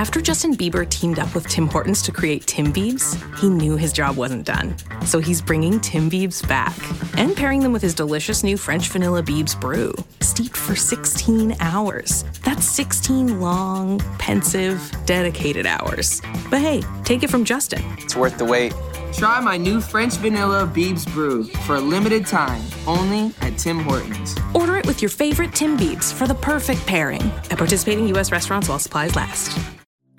After 0.00 0.22
Justin 0.22 0.56
Bieber 0.56 0.88
teamed 0.88 1.18
up 1.18 1.34
with 1.34 1.46
Tim 1.46 1.68
Hortons 1.68 2.00
to 2.04 2.10
create 2.10 2.46
Tim 2.46 2.72
Biebs, 2.72 3.20
he 3.38 3.50
knew 3.50 3.76
his 3.76 3.92
job 3.92 4.16
wasn't 4.16 4.46
done. 4.46 4.74
So 5.04 5.18
he's 5.18 5.42
bringing 5.42 5.78
Tim 5.78 6.08
Biebs 6.08 6.40
back 6.48 6.74
and 7.18 7.36
pairing 7.36 7.60
them 7.60 7.70
with 7.70 7.82
his 7.82 7.92
delicious 7.92 8.42
new 8.42 8.56
French 8.56 8.88
vanilla 8.88 9.22
Biebs 9.22 9.60
brew, 9.60 9.92
steeped 10.20 10.56
for 10.56 10.74
16 10.74 11.54
hours. 11.60 12.24
That's 12.42 12.64
16 12.64 13.42
long, 13.42 13.98
pensive, 14.18 14.80
dedicated 15.04 15.66
hours. 15.66 16.22
But 16.48 16.60
hey, 16.62 16.82
take 17.04 17.22
it 17.22 17.28
from 17.28 17.44
Justin. 17.44 17.82
It's 17.98 18.16
worth 18.16 18.38
the 18.38 18.46
wait. 18.46 18.72
Try 19.12 19.38
my 19.40 19.58
new 19.58 19.82
French 19.82 20.14
vanilla 20.14 20.66
Biebs 20.66 21.04
brew 21.12 21.44
for 21.66 21.74
a 21.74 21.80
limited 21.80 22.24
time, 22.24 22.62
only 22.86 23.34
at 23.42 23.58
Tim 23.58 23.80
Hortons. 23.80 24.34
Order 24.54 24.78
it 24.78 24.86
with 24.86 25.02
your 25.02 25.10
favorite 25.10 25.54
Tim 25.54 25.76
Biebs 25.76 26.10
for 26.10 26.26
the 26.26 26.36
perfect 26.36 26.86
pairing 26.86 27.30
at 27.50 27.58
participating 27.58 28.08
U.S. 28.08 28.32
restaurants 28.32 28.66
while 28.66 28.78
supplies 28.78 29.14
last. 29.14 29.58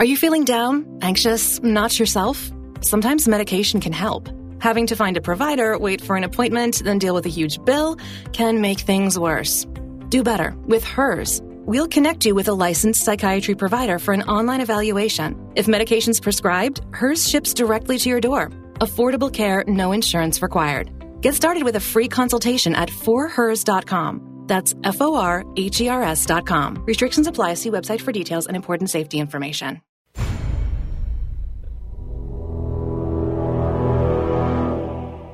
Are 0.01 0.11
you 0.13 0.17
feeling 0.17 0.45
down, 0.45 0.97
anxious, 1.03 1.61
not 1.61 1.99
yourself? 1.99 2.51
Sometimes 2.81 3.27
medication 3.27 3.79
can 3.79 3.93
help. 3.93 4.29
Having 4.57 4.87
to 4.87 4.95
find 4.95 5.15
a 5.15 5.21
provider, 5.21 5.77
wait 5.77 6.01
for 6.01 6.15
an 6.15 6.23
appointment, 6.23 6.81
then 6.83 6.97
deal 6.97 7.13
with 7.13 7.27
a 7.27 7.29
huge 7.29 7.63
bill 7.65 7.97
can 8.33 8.61
make 8.61 8.79
things 8.79 9.19
worse. 9.19 9.67
Do 10.09 10.23
better 10.23 10.55
with 10.65 10.83
HERS. 10.83 11.43
We'll 11.67 11.87
connect 11.87 12.25
you 12.25 12.33
with 12.33 12.47
a 12.47 12.53
licensed 12.53 13.03
psychiatry 13.03 13.53
provider 13.53 13.99
for 13.99 14.11
an 14.15 14.23
online 14.23 14.61
evaluation. 14.61 15.35
If 15.55 15.67
medication's 15.67 16.19
prescribed, 16.19 16.81
HERS 16.95 17.29
ships 17.29 17.53
directly 17.53 17.99
to 17.99 18.09
your 18.09 18.21
door. 18.21 18.49
Affordable 18.79 19.31
care, 19.31 19.63
no 19.67 19.91
insurance 19.91 20.41
required. 20.41 20.89
Get 21.21 21.35
started 21.35 21.61
with 21.61 21.75
a 21.75 21.79
free 21.79 22.07
consultation 22.07 22.73
at 22.73 22.89
forhers.com. 22.89 24.45
That's 24.47 24.73
F 24.83 24.99
O 24.99 25.13
R 25.13 25.45
H 25.57 25.79
E 25.79 25.89
R 25.89 26.01
S.com. 26.01 26.85
Restrictions 26.87 27.27
apply. 27.27 27.53
See 27.53 27.69
website 27.69 28.01
for 28.01 28.11
details 28.11 28.47
and 28.47 28.55
important 28.55 28.89
safety 28.89 29.19
information. 29.19 29.79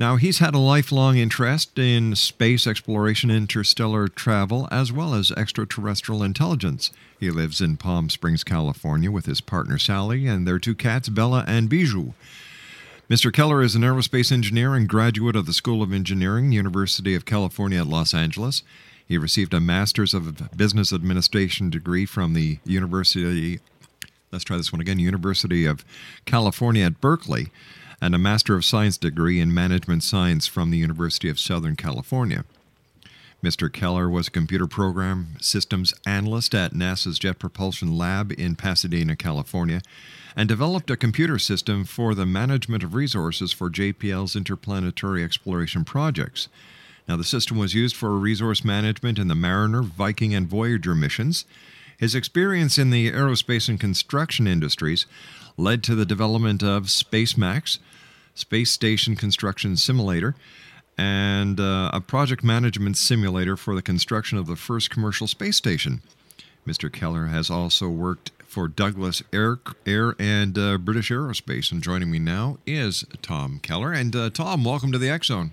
Now, 0.00 0.16
he's 0.16 0.38
had 0.38 0.54
a 0.54 0.58
lifelong 0.58 1.18
interest 1.18 1.78
in 1.78 2.16
space 2.16 2.66
exploration, 2.66 3.30
interstellar 3.30 4.08
travel, 4.08 4.66
as 4.70 4.90
well 4.90 5.12
as 5.12 5.30
extraterrestrial 5.32 6.22
intelligence. 6.22 6.90
He 7.18 7.30
lives 7.30 7.60
in 7.60 7.76
Palm 7.76 8.08
Springs, 8.08 8.42
California, 8.42 9.10
with 9.10 9.26
his 9.26 9.42
partner 9.42 9.76
Sally 9.76 10.26
and 10.26 10.48
their 10.48 10.58
two 10.58 10.74
cats, 10.74 11.10
Bella 11.10 11.44
and 11.46 11.68
Bijou. 11.68 12.14
Mr. 13.10 13.30
Keller 13.30 13.60
is 13.60 13.74
an 13.74 13.82
aerospace 13.82 14.32
engineer 14.32 14.74
and 14.74 14.88
graduate 14.88 15.36
of 15.36 15.44
the 15.44 15.52
School 15.52 15.82
of 15.82 15.92
Engineering, 15.92 16.50
University 16.50 17.14
of 17.14 17.26
California 17.26 17.80
at 17.80 17.86
Los 17.86 18.14
Angeles. 18.14 18.62
He 19.06 19.18
received 19.18 19.52
a 19.52 19.60
Master's 19.60 20.14
of 20.14 20.56
Business 20.56 20.94
Administration 20.94 21.68
degree 21.68 22.06
from 22.06 22.32
the 22.32 22.58
University, 22.64 23.60
let's 24.32 24.44
try 24.44 24.56
this 24.56 24.72
one 24.72 24.80
again, 24.80 24.98
University 24.98 25.66
of 25.66 25.84
California 26.24 26.86
at 26.86 27.02
Berkeley, 27.02 27.48
and 28.00 28.14
a 28.14 28.18
Master 28.18 28.54
of 28.54 28.64
Science 28.64 28.96
degree 28.96 29.40
in 29.40 29.52
Management 29.52 30.02
Science 30.02 30.46
from 30.46 30.70
the 30.70 30.78
University 30.78 31.28
of 31.28 31.38
Southern 31.38 31.76
California. 31.76 32.44
Mr. 33.42 33.72
Keller 33.72 34.08
was 34.08 34.28
a 34.28 34.32
computer 34.32 34.66
program 34.66 35.36
systems 35.40 35.94
analyst 36.06 36.54
at 36.54 36.74
NASA's 36.74 37.18
Jet 37.18 37.38
Propulsion 37.38 37.96
Lab 37.96 38.32
in 38.32 38.54
Pasadena, 38.54 39.16
California, 39.16 39.80
and 40.36 40.48
developed 40.48 40.90
a 40.90 40.96
computer 40.96 41.38
system 41.38 41.84
for 41.84 42.14
the 42.14 42.26
management 42.26 42.82
of 42.82 42.94
resources 42.94 43.52
for 43.52 43.70
JPL's 43.70 44.36
interplanetary 44.36 45.24
exploration 45.24 45.84
projects. 45.84 46.48
Now, 47.08 47.16
the 47.16 47.24
system 47.24 47.56
was 47.56 47.74
used 47.74 47.96
for 47.96 48.10
resource 48.18 48.62
management 48.62 49.18
in 49.18 49.28
the 49.28 49.34
Mariner, 49.34 49.82
Viking, 49.82 50.34
and 50.34 50.46
Voyager 50.46 50.94
missions. 50.94 51.44
His 51.98 52.14
experience 52.14 52.78
in 52.78 52.90
the 52.90 53.10
aerospace 53.10 53.68
and 53.68 53.80
construction 53.80 54.46
industries 54.46 55.06
led 55.60 55.82
to 55.84 55.94
the 55.94 56.06
development 56.06 56.62
of 56.62 56.84
SpaceMax, 56.84 57.78
Space 58.34 58.70
Station 58.70 59.14
Construction 59.14 59.76
Simulator, 59.76 60.34
and 60.96 61.60
uh, 61.60 61.90
a 61.92 62.00
project 62.00 62.42
management 62.42 62.96
simulator 62.96 63.56
for 63.56 63.74
the 63.74 63.82
construction 63.82 64.38
of 64.38 64.46
the 64.46 64.56
first 64.56 64.90
commercial 64.90 65.26
space 65.26 65.56
station. 65.56 66.02
Mr. 66.66 66.92
Keller 66.92 67.26
has 67.26 67.50
also 67.50 67.88
worked 67.88 68.30
for 68.46 68.68
Douglas 68.68 69.22
Air, 69.32 69.60
Air 69.86 70.14
and 70.18 70.58
uh, 70.58 70.76
British 70.78 71.10
Aerospace, 71.10 71.70
and 71.70 71.82
joining 71.82 72.10
me 72.10 72.18
now 72.18 72.58
is 72.66 73.04
Tom 73.22 73.60
Keller. 73.62 73.92
And 73.92 74.14
uh, 74.16 74.30
Tom, 74.30 74.64
welcome 74.64 74.92
to 74.92 74.98
the 74.98 75.08
X 75.08 75.28
Zone. 75.28 75.52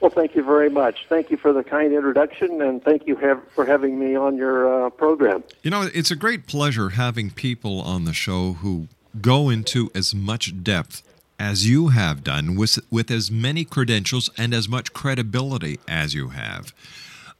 Well, 0.00 0.10
thank 0.10 0.34
you 0.34 0.42
very 0.42 0.68
much. 0.70 1.06
Thank 1.08 1.30
you 1.30 1.36
for 1.36 1.52
the 1.52 1.62
kind 1.62 1.92
introduction, 1.92 2.60
and 2.60 2.82
thank 2.82 3.06
you 3.06 3.14
have, 3.16 3.40
for 3.54 3.64
having 3.64 3.98
me 3.98 4.16
on 4.16 4.36
your 4.36 4.86
uh, 4.86 4.90
program. 4.90 5.44
You 5.62 5.70
know, 5.70 5.88
it's 5.94 6.10
a 6.10 6.16
great 6.16 6.46
pleasure 6.46 6.90
having 6.90 7.30
people 7.30 7.80
on 7.80 8.04
the 8.04 8.12
show 8.12 8.54
who 8.54 8.88
go 9.20 9.48
into 9.48 9.90
as 9.94 10.14
much 10.14 10.62
depth 10.62 11.02
as 11.38 11.68
you 11.68 11.88
have 11.88 12.22
done 12.22 12.56
with, 12.56 12.78
with 12.90 13.10
as 13.10 13.30
many 13.30 13.64
credentials 13.64 14.30
and 14.38 14.54
as 14.54 14.68
much 14.68 14.92
credibility 14.92 15.78
as 15.88 16.14
you 16.14 16.28
have. 16.28 16.72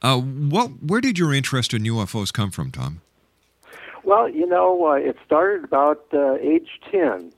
Uh, 0.01 0.19
what, 0.19 0.83
where 0.83 0.99
did 0.99 1.17
your 1.17 1.33
interest 1.33 1.73
in 1.73 1.83
UFOs 1.83 2.31
come 2.33 2.51
from, 2.51 2.71
Tom? 2.71 3.01
Well, 4.03 4.27
you 4.27 4.45
know, 4.45 4.87
uh, 4.87 4.95
it 4.95 5.15
started 5.25 5.63
about 5.63 6.05
uh, 6.13 6.35
age 6.35 6.81
10. 6.91 7.31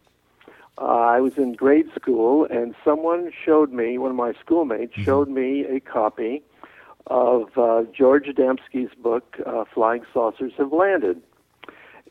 Uh, 0.78 0.82
I 0.82 1.20
was 1.20 1.38
in 1.38 1.54
grade 1.54 1.88
school, 1.96 2.46
and 2.46 2.74
someone 2.84 3.32
showed 3.46 3.72
me, 3.72 3.98
one 4.00 4.10
of 4.10 4.18
my 4.18 4.34
schoolmates 4.42 4.94
mm-hmm. 4.94 5.04
showed 5.04 5.30
me 5.30 5.64
a 5.66 5.80
copy 5.80 6.42
of 7.08 7.56
uh, 7.58 7.84
George 7.96 8.26
Adamski's 8.26 8.94
book, 8.96 9.38
uh, 9.46 9.66
Flying 9.72 10.04
Saucers 10.12 10.54
Have 10.58 10.74
Landed. 10.74 11.22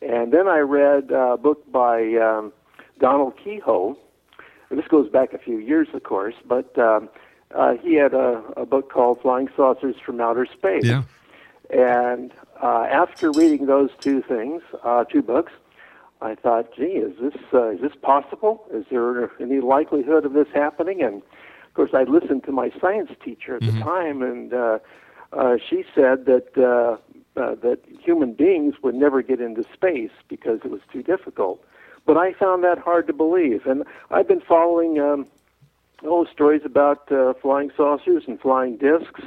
And 0.07 0.31
then 0.31 0.47
I 0.47 0.59
read 0.59 1.11
a 1.11 1.37
book 1.37 1.71
by 1.71 2.13
um, 2.15 2.53
Donald 2.99 3.33
Keyhoe. 3.43 3.95
And 4.69 4.79
this 4.79 4.87
goes 4.87 5.09
back 5.09 5.33
a 5.33 5.37
few 5.37 5.57
years, 5.57 5.87
of 5.93 6.03
course, 6.03 6.35
but 6.45 6.77
um, 6.77 7.09
uh, 7.53 7.73
he 7.73 7.95
had 7.95 8.13
a, 8.13 8.43
a 8.57 8.65
book 8.65 8.91
called 8.91 9.21
Flying 9.21 9.49
Saucers 9.55 9.95
from 10.03 10.21
Outer 10.21 10.45
Space. 10.45 10.85
Yeah. 10.85 11.03
And 11.71 12.31
uh, 12.61 12.87
after 12.89 13.31
reading 13.31 13.65
those 13.65 13.89
two 13.99 14.21
things, 14.21 14.61
uh, 14.83 15.05
two 15.05 15.21
books, 15.21 15.53
I 16.21 16.35
thought, 16.35 16.75
gee, 16.75 16.83
is 16.83 17.13
this 17.19 17.35
uh, 17.53 17.69
is 17.69 17.81
this 17.81 17.95
possible? 18.01 18.65
Is 18.71 18.85
there 18.89 19.31
any 19.41 19.59
likelihood 19.59 20.25
of 20.25 20.33
this 20.33 20.47
happening? 20.53 21.01
And 21.01 21.17
of 21.17 21.73
course, 21.73 21.91
I 21.93 22.03
listened 22.03 22.43
to 22.45 22.51
my 22.51 22.71
science 22.79 23.11
teacher 23.23 23.57
at 23.57 23.63
mm-hmm. 23.63 23.79
the 23.79 23.83
time, 23.83 24.21
and 24.21 24.53
uh, 24.53 24.79
uh, 25.33 25.57
she 25.69 25.83
said 25.93 26.25
that 26.25 26.57
uh, 26.57 26.97
uh, 27.37 27.55
that 27.55 27.79
human 27.99 28.33
beings 28.33 28.75
would 28.81 28.95
never 28.95 29.21
get 29.21 29.41
into 29.41 29.63
space 29.73 30.11
because 30.27 30.59
it 30.63 30.71
was 30.71 30.81
too 30.91 31.03
difficult. 31.03 31.63
But 32.05 32.17
I 32.17 32.33
found 32.33 32.63
that 32.63 32.77
hard 32.77 33.07
to 33.07 33.13
believe, 33.13 33.65
and 33.65 33.83
I've 34.11 34.27
been 34.27 34.41
following 34.41 34.99
um, 34.99 35.27
oh 36.03 36.25
stories 36.25 36.61
about 36.63 37.11
uh, 37.11 37.33
flying 37.41 37.71
saucers 37.75 38.23
and 38.27 38.39
flying 38.39 38.77
discs 38.77 39.21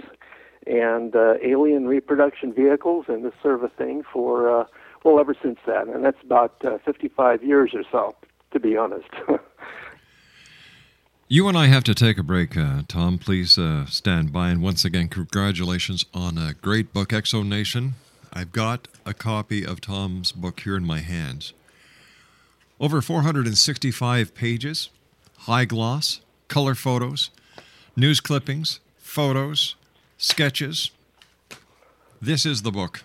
and 0.66 1.16
uh, 1.16 1.34
alien 1.43 1.88
reproduction 1.88 2.52
vehicles 2.52 3.06
and 3.08 3.25
this 3.25 3.32
sort 3.43 3.64
of 3.64 3.72
thing 3.72 4.02
for 4.12 4.61
uh, 4.61 4.64
well 5.04 5.19
ever 5.19 5.34
since 5.40 5.58
then, 5.66 5.88
and 5.88 6.04
that's 6.04 6.22
about 6.22 6.54
uh, 6.64 6.78
55 6.84 7.43
years 7.43 7.72
or 7.75 7.82
so, 7.90 8.14
to 8.52 8.61
be 8.61 8.76
honest. 8.76 9.08
you 11.30 11.46
and 11.46 11.58
I 11.58 11.66
have 11.66 11.84
to 11.84 11.94
take 11.94 12.16
a 12.16 12.22
break, 12.22 12.56
uh, 12.56 12.82
Tom. 12.88 13.19
Please 13.19 13.58
uh, 13.58 13.84
stand 13.84 14.32
by, 14.32 14.48
and 14.48 14.62
once 14.62 14.84
again, 14.84 15.08
congratulations 15.08 16.06
on 16.14 16.38
a 16.38 16.54
great 16.54 16.94
book, 16.94 17.10
Exo 17.10 17.46
Nation. 17.46 17.94
I've 18.32 18.50
got 18.50 18.88
a 19.04 19.12
copy 19.12 19.64
of 19.64 19.82
Tom's 19.82 20.32
book 20.32 20.60
here 20.60 20.75
in 20.75 20.84
my 20.84 21.00
hands. 21.00 21.52
Over 22.80 23.02
465 23.02 24.34
pages, 24.34 24.88
high 25.40 25.66
gloss, 25.66 26.20
color 26.48 26.75
photos, 26.75 27.28
news 27.94 28.20
clippings, 28.20 28.80
photos, 28.96 29.75
sketches. 30.16 30.90
This 32.22 32.46
is 32.46 32.62
the 32.62 32.72
book 32.72 33.02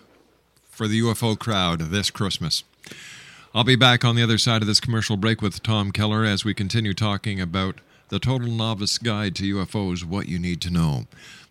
for 0.70 0.88
the 0.88 1.00
UFO 1.02 1.38
crowd 1.38 1.80
this 1.90 2.10
Christmas. 2.10 2.64
I'll 3.54 3.64
be 3.64 3.76
back 3.76 4.02
on 4.02 4.16
the 4.16 4.22
other 4.22 4.38
side 4.38 4.62
of 4.62 4.66
this 4.66 4.80
commercial 4.80 5.18
break 5.18 5.42
with 5.42 5.62
Tom 5.62 5.92
Keller 5.92 6.24
as 6.24 6.44
we 6.44 6.54
continue 6.54 6.94
talking 6.94 7.38
about 7.38 7.80
the 8.08 8.18
Total 8.18 8.48
Novice 8.48 8.98
Guide 8.98 9.34
to 9.36 9.56
UFOs 9.56 10.04
What 10.04 10.28
You 10.28 10.38
Need 10.38 10.60
to 10.62 10.70
Know. 10.70 11.04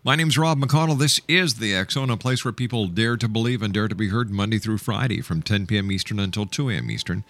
My 0.04 0.16
name's 0.16 0.38
Rob 0.38 0.58
McConnell. 0.58 0.98
This 0.98 1.20
is 1.26 1.54
the 1.54 1.84
Zone, 1.90 2.10
a 2.10 2.16
place 2.16 2.44
where 2.44 2.52
people 2.52 2.86
dare 2.86 3.16
to 3.16 3.28
believe 3.28 3.62
and 3.62 3.72
dare 3.72 3.88
to 3.88 3.94
be 3.94 4.08
heard 4.08 4.30
Monday 4.30 4.58
through 4.58 4.78
Friday 4.78 5.20
from 5.20 5.42
10 5.42 5.66
p.m. 5.66 5.90
Eastern 5.90 6.20
until 6.20 6.46
2 6.46 6.70
a.m. 6.70 6.90
Eastern 6.90 7.24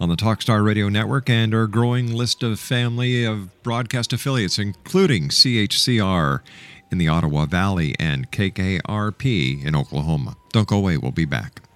on 0.00 0.08
the 0.08 0.16
Talkstar 0.16 0.64
Radio 0.64 0.88
Network 0.88 1.28
and 1.28 1.54
our 1.54 1.66
growing 1.66 2.12
list 2.12 2.42
of 2.42 2.58
family 2.58 3.24
of 3.24 3.62
broadcast 3.62 4.12
affiliates, 4.12 4.58
including 4.58 5.28
CHCR 5.28 6.40
in 6.90 6.98
the 6.98 7.08
Ottawa 7.08 7.46
Valley 7.46 7.94
and 7.98 8.30
KKRP 8.30 9.64
in 9.64 9.76
Oklahoma. 9.76 10.36
Don't 10.52 10.68
go 10.68 10.78
away, 10.78 10.96
we'll 10.96 11.12
be 11.12 11.24
back. 11.24 11.67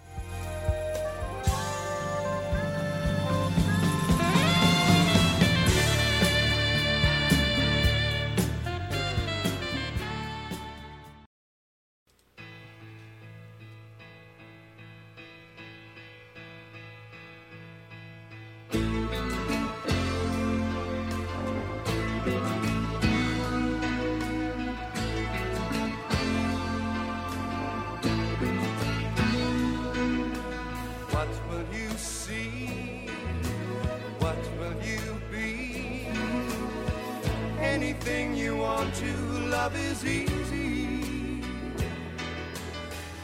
anything 37.83 38.37
you 38.37 38.57
want 38.57 38.95
to, 38.95 39.13
love 39.57 39.75
is 39.77 40.05
easy. 40.05 41.43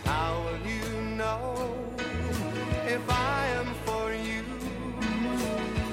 How 0.05 0.43
will 0.45 0.63
you 0.75 0.87
know 1.21 1.75
if 2.97 3.03
I 3.09 3.47
am 3.61 3.69
for 3.87 4.13
you? 4.29 4.43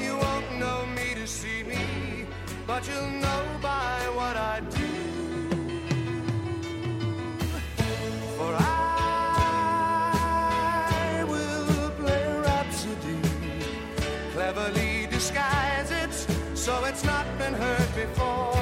You 0.03 0.13
won't 0.17 0.49
know 0.57 0.79
me 0.97 1.07
to 1.13 1.27
see 1.27 1.61
me, 1.63 2.25
but 2.65 2.81
you'll 2.87 3.15
know 3.25 3.43
by 3.61 3.97
what 4.19 4.35
I 4.35 4.55
do. 4.81 4.93
For 8.37 8.53
I 8.59 10.03
will 11.31 11.91
play 12.01 12.25
Rhapsody, 12.47 13.19
cleverly 14.33 15.07
disguise 15.11 15.91
it 15.91 16.13
so 16.55 16.83
it's 16.85 17.03
not 17.03 17.25
been 17.37 17.53
heard 17.53 17.95
before. 17.95 18.54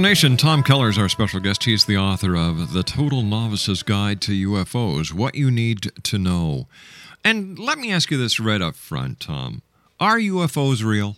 Nation, 0.00 0.36
Tom 0.36 0.62
Keller 0.62 0.88
is 0.88 0.98
our 0.98 1.08
special 1.08 1.40
guest. 1.40 1.64
He's 1.64 1.84
the 1.84 1.96
author 1.96 2.34
of 2.36 2.72
The 2.72 2.82
Total 2.82 3.22
Novice's 3.22 3.82
Guide 3.82 4.20
to 4.22 4.32
UFOs 4.48 5.12
What 5.12 5.34
You 5.34 5.50
Need 5.50 5.90
to 6.04 6.18
Know. 6.18 6.68
And 7.24 7.58
let 7.58 7.78
me 7.78 7.92
ask 7.92 8.10
you 8.10 8.16
this 8.16 8.40
right 8.40 8.62
up 8.62 8.76
front, 8.76 9.20
Tom. 9.20 9.62
Are 9.98 10.18
UFOs 10.18 10.84
real? 10.84 11.16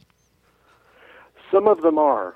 Some 1.50 1.68
of 1.68 1.82
them 1.82 1.98
are. 1.98 2.34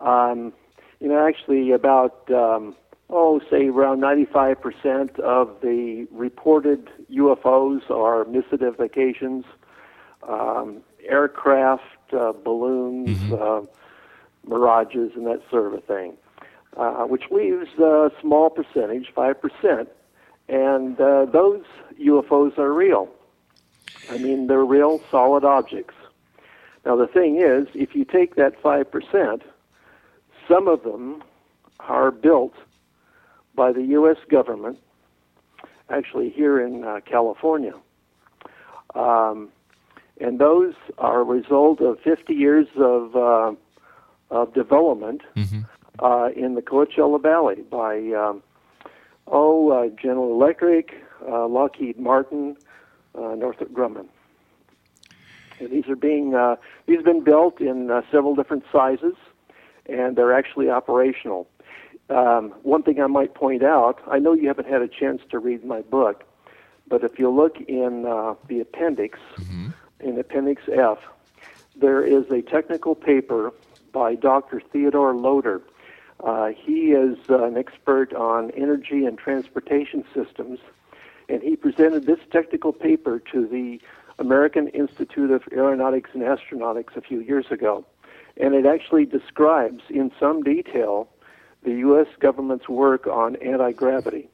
Um, 0.00 0.52
you 1.00 1.08
know, 1.08 1.26
actually, 1.26 1.72
about, 1.72 2.30
um, 2.30 2.74
oh, 3.10 3.40
say 3.50 3.68
around 3.68 4.00
95% 4.00 5.20
of 5.20 5.60
the 5.62 6.06
reported 6.10 6.88
UFOs 7.12 7.88
are 7.90 8.24
misidentifications, 8.24 9.44
um, 10.26 10.82
aircraft, 11.06 11.82
uh, 12.12 12.32
balloons. 12.32 13.18
Mm-hmm. 13.18 13.34
Uh, 13.34 13.70
mirages 14.46 15.12
and 15.14 15.26
that 15.26 15.42
sort 15.50 15.66
of 15.66 15.74
a 15.74 15.80
thing, 15.80 16.16
uh, 16.76 17.04
which 17.04 17.24
leaves 17.30 17.68
a 17.78 18.10
small 18.20 18.50
percentage, 18.50 19.12
5%, 19.16 19.86
and 20.48 21.00
uh, 21.00 21.24
those 21.26 21.64
UFOs 22.00 22.56
are 22.58 22.72
real. 22.72 23.08
I 24.10 24.18
mean, 24.18 24.46
they're 24.46 24.64
real 24.64 25.00
solid 25.10 25.44
objects. 25.44 25.94
Now, 26.84 26.96
the 26.96 27.08
thing 27.08 27.40
is, 27.40 27.66
if 27.74 27.94
you 27.94 28.04
take 28.04 28.36
that 28.36 28.62
5%, 28.62 29.42
some 30.48 30.68
of 30.68 30.84
them 30.84 31.24
are 31.80 32.10
built 32.10 32.54
by 33.54 33.72
the 33.72 33.82
U.S. 33.82 34.18
government, 34.28 34.78
actually 35.90 36.30
here 36.30 36.60
in 36.60 36.84
uh, 36.84 37.00
California. 37.04 37.72
Um, 38.94 39.50
and 40.20 40.38
those 40.38 40.74
are 40.98 41.20
a 41.20 41.24
result 41.24 41.80
of 41.80 41.98
50 42.00 42.32
years 42.34 42.66
of 42.76 43.16
uh, 43.16 43.52
of 44.30 44.52
development 44.54 45.22
mm-hmm. 45.36 45.60
uh, 46.04 46.28
in 46.28 46.54
the 46.54 46.62
Coachella 46.62 47.20
Valley 47.20 47.62
by 47.70 47.98
um, 48.12 48.42
oh 49.26 49.70
uh, 49.70 49.88
General 50.00 50.32
Electric, 50.32 50.94
uh, 51.26 51.46
Lockheed 51.46 51.98
Martin, 51.98 52.56
uh, 53.14 53.34
Northrop 53.34 53.72
Grumman. 53.72 54.08
And 55.58 55.70
these 55.70 55.88
are 55.88 55.96
being 55.96 56.34
uh, 56.34 56.56
these 56.86 56.96
have 56.96 57.04
been 57.04 57.24
built 57.24 57.60
in 57.60 57.90
uh, 57.90 58.02
several 58.10 58.34
different 58.34 58.64
sizes, 58.70 59.14
and 59.86 60.16
they're 60.16 60.34
actually 60.34 60.68
operational. 60.68 61.48
Um, 62.08 62.54
one 62.62 62.82
thing 62.82 63.00
I 63.00 63.06
might 63.06 63.34
point 63.34 63.64
out, 63.64 64.00
I 64.08 64.18
know 64.18 64.32
you 64.32 64.46
haven't 64.46 64.68
had 64.68 64.80
a 64.80 64.86
chance 64.86 65.22
to 65.30 65.38
read 65.38 65.64
my 65.64 65.80
book, 65.80 66.22
but 66.86 67.02
if 67.02 67.18
you 67.18 67.30
look 67.30 67.56
in 67.66 68.02
the 68.02 68.60
appendix, 68.60 69.18
mm-hmm. 69.36 69.70
in 70.00 70.16
Appendix 70.18 70.62
F, 70.72 70.98
there 71.74 72.02
is 72.02 72.30
a 72.30 72.42
technical 72.42 72.94
paper 72.94 73.52
by 73.96 74.14
Dr. 74.14 74.60
Theodore 74.60 75.14
Loder. 75.14 75.62
Uh, 76.22 76.48
he 76.48 76.92
is 76.92 77.16
uh, 77.30 77.44
an 77.44 77.56
expert 77.56 78.12
on 78.12 78.50
energy 78.50 79.06
and 79.06 79.16
transportation 79.16 80.04
systems, 80.12 80.58
and 81.30 81.42
he 81.42 81.56
presented 81.56 82.04
this 82.04 82.18
technical 82.30 82.74
paper 82.74 83.22
to 83.32 83.46
the 83.46 83.80
American 84.18 84.68
Institute 84.68 85.30
of 85.30 85.44
Aeronautics 85.50 86.10
and 86.12 86.22
Astronautics 86.22 86.94
a 86.94 87.00
few 87.00 87.20
years 87.20 87.46
ago. 87.50 87.86
And 88.36 88.54
it 88.54 88.66
actually 88.66 89.06
describes 89.06 89.82
in 89.88 90.12
some 90.20 90.42
detail 90.42 91.08
the 91.62 91.72
U.S. 91.76 92.08
government's 92.20 92.68
work 92.68 93.06
on 93.06 93.36
anti 93.36 93.72
gravity. 93.72 94.28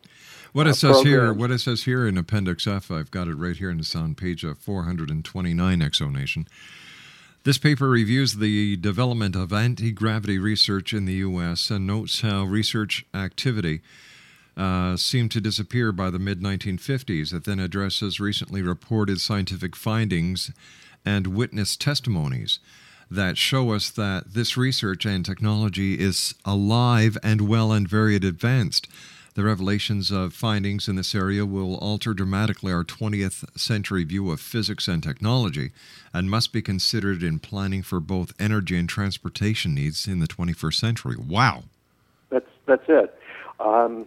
What 0.52 0.66
it 0.66 0.74
says 0.74 1.02
here, 1.02 1.32
what 1.32 1.52
it 1.52 1.60
says 1.60 1.84
here 1.84 2.08
in 2.08 2.18
Appendix 2.18 2.66
F, 2.66 2.90
I've 2.90 3.12
got 3.12 3.28
it 3.28 3.36
right 3.36 3.56
here 3.56 3.70
in 3.70 3.78
this 3.78 3.94
on 3.94 4.16
page 4.16 4.44
uh, 4.44 4.54
429, 4.54 5.78
Exonation. 5.80 6.46
This 7.44 7.58
paper 7.58 7.88
reviews 7.88 8.34
the 8.34 8.76
development 8.76 9.34
of 9.34 9.52
anti 9.52 9.90
gravity 9.90 10.38
research 10.38 10.92
in 10.92 11.06
the 11.06 11.14
U.S. 11.14 11.70
and 11.70 11.84
notes 11.84 12.20
how 12.20 12.44
research 12.44 13.04
activity 13.12 13.80
uh, 14.56 14.96
seemed 14.96 15.32
to 15.32 15.40
disappear 15.40 15.90
by 15.90 16.10
the 16.10 16.20
mid 16.20 16.40
1950s. 16.40 17.34
It 17.34 17.42
then 17.42 17.58
addresses 17.58 18.20
recently 18.20 18.62
reported 18.62 19.20
scientific 19.20 19.74
findings 19.74 20.52
and 21.04 21.26
witness 21.26 21.76
testimonies 21.76 22.60
that 23.10 23.36
show 23.36 23.72
us 23.72 23.90
that 23.90 24.34
this 24.34 24.56
research 24.56 25.04
and 25.04 25.24
technology 25.24 25.98
is 25.98 26.36
alive 26.44 27.18
and 27.24 27.48
well 27.48 27.72
and 27.72 27.88
very 27.88 28.14
advanced. 28.14 28.86
The 29.34 29.44
revelations 29.44 30.10
of 30.10 30.34
findings 30.34 30.88
in 30.88 30.96
this 30.96 31.14
area 31.14 31.46
will 31.46 31.76
alter 31.76 32.12
dramatically 32.12 32.70
our 32.70 32.84
20th 32.84 33.58
century 33.58 34.04
view 34.04 34.30
of 34.30 34.40
physics 34.40 34.88
and 34.88 35.02
technology 35.02 35.70
and 36.12 36.30
must 36.30 36.52
be 36.52 36.60
considered 36.60 37.22
in 37.22 37.38
planning 37.38 37.82
for 37.82 37.98
both 37.98 38.34
energy 38.38 38.76
and 38.76 38.88
transportation 38.88 39.74
needs 39.74 40.06
in 40.06 40.18
the 40.18 40.28
21st 40.28 40.74
century. 40.74 41.16
Wow. 41.16 41.64
That's 42.28 42.50
that's 42.66 42.84
it. 42.88 43.18
Um, 43.58 44.06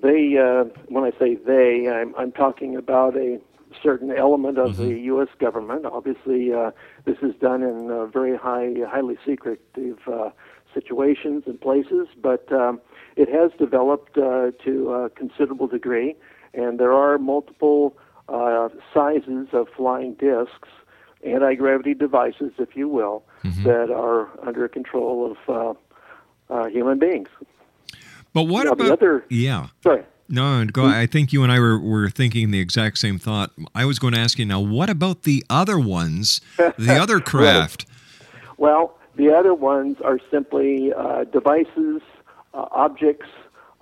they, 0.00 0.36
uh, 0.36 0.64
when 0.88 1.04
I 1.04 1.10
say 1.18 1.34
they, 1.34 1.88
I'm, 1.88 2.14
I'm 2.16 2.30
talking 2.30 2.76
about 2.76 3.16
a 3.16 3.40
certain 3.82 4.12
element 4.12 4.58
of 4.58 4.76
the 4.76 4.98
U.S. 5.00 5.28
government. 5.38 5.86
Obviously, 5.86 6.52
uh, 6.52 6.70
this 7.04 7.16
is 7.22 7.34
done 7.40 7.62
in 7.62 7.90
uh, 7.90 8.06
very 8.06 8.36
high, 8.36 8.74
highly 8.88 9.16
secretive 9.26 9.98
uh, 10.06 10.30
situations 10.72 11.44
and 11.46 11.60
places, 11.60 12.08
but 12.20 12.50
um, 12.52 12.80
it 13.16 13.28
has 13.28 13.50
developed 13.58 14.16
uh, 14.18 14.50
to 14.64 14.92
a 14.92 15.10
considerable 15.10 15.66
degree, 15.66 16.14
and 16.54 16.78
there 16.78 16.92
are 16.92 17.18
multiple 17.18 17.96
uh, 18.28 18.68
sizes 18.92 19.48
of 19.52 19.68
flying 19.76 20.14
discs, 20.14 20.68
anti-gravity 21.24 21.94
devices, 21.94 22.52
if 22.58 22.76
you 22.76 22.88
will, 22.88 23.24
that 23.64 23.90
are 23.90 24.28
under 24.46 24.66
control 24.68 25.32
of 25.32 25.76
uh, 26.50 26.52
uh, 26.54 26.66
human 26.68 26.98
beings. 26.98 27.28
But 28.32 28.44
what 28.44 28.64
Now, 28.64 28.74
the 28.74 28.84
about. 28.84 28.92
other- 28.98 29.24
yeah. 29.28 29.68
Sorry. 29.82 30.02
No, 30.28 30.64
go. 30.64 30.84
I 30.84 31.06
think 31.06 31.32
you 31.32 31.44
and 31.44 31.52
I 31.52 31.60
were, 31.60 31.78
were 31.78 32.10
thinking 32.10 32.50
the 32.50 32.58
exact 32.58 32.98
same 32.98 33.16
thought. 33.16 33.52
I 33.76 33.84
was 33.84 34.00
going 34.00 34.12
to 34.12 34.18
ask 34.18 34.38
you 34.40 34.44
now, 34.44 34.58
what 34.60 34.90
about 34.90 35.22
the 35.22 35.44
other 35.48 35.78
ones, 35.78 36.40
the 36.58 36.98
other 37.00 37.20
craft? 37.32 37.86
Well, 38.58 38.98
the 39.14 39.32
other 39.32 39.54
ones 39.54 39.98
are 40.04 40.18
simply 40.28 40.92
uh, 40.92 41.24
devices, 41.24 42.02
objects, 42.72 43.28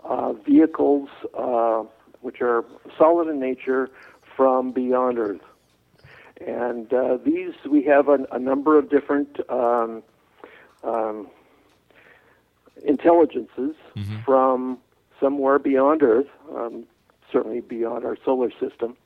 uh, 0.05 0.33
vehicles, 0.33 1.09
uh, 1.37 1.85
which 2.21 2.41
are 2.41 2.65
solid 2.99 3.29
in 3.29 3.39
nature 3.41 3.91
from 4.37 4.73
beyond 4.73 5.19
Earth. 5.19 5.41
And 6.45 6.93
uh, 6.93 7.19
these, 7.25 7.53
we 7.71 7.85
have 7.85 8.09
a, 8.09 8.27
a 8.33 8.39
number 8.39 8.79
of 8.79 8.91
different 8.91 9.39
um, 9.49 10.03
um, 10.83 11.29
intelligences 12.85 13.77
from 14.25 14.79
somewhere 15.21 15.59
beyond 15.59 16.03
Earth, 16.03 16.27
um, 16.55 16.85
certainly 17.31 17.61
beyond 17.61 18.05
our 18.05 18.17
solar 18.25 18.51
system, 18.51 18.97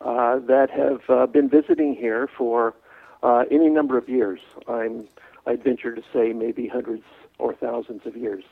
uh, 0.00 0.38
that 0.40 0.70
have 0.70 1.00
uh, 1.08 1.26
been 1.26 1.48
visiting 1.48 1.94
here 1.94 2.28
for 2.36 2.74
uh, 3.22 3.44
any 3.50 3.68
number 3.68 3.98
of 3.98 4.08
years. 4.08 4.40
I'm, 4.68 5.08
I'd 5.46 5.64
venture 5.64 5.94
to 5.94 6.02
say 6.12 6.32
maybe 6.32 6.68
hundreds 6.68 7.04
or 7.38 7.54
thousands 7.54 8.06
of 8.06 8.16
years. 8.16 8.44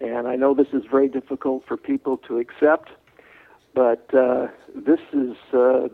And 0.00 0.26
I 0.26 0.36
know 0.36 0.54
this 0.54 0.72
is 0.72 0.84
very 0.90 1.08
difficult 1.08 1.64
for 1.66 1.76
people 1.76 2.16
to 2.28 2.38
accept, 2.38 2.90
but 3.74 4.12
uh, 4.14 4.48
this 4.74 5.00
is 5.12 5.36
uh, 5.52 5.88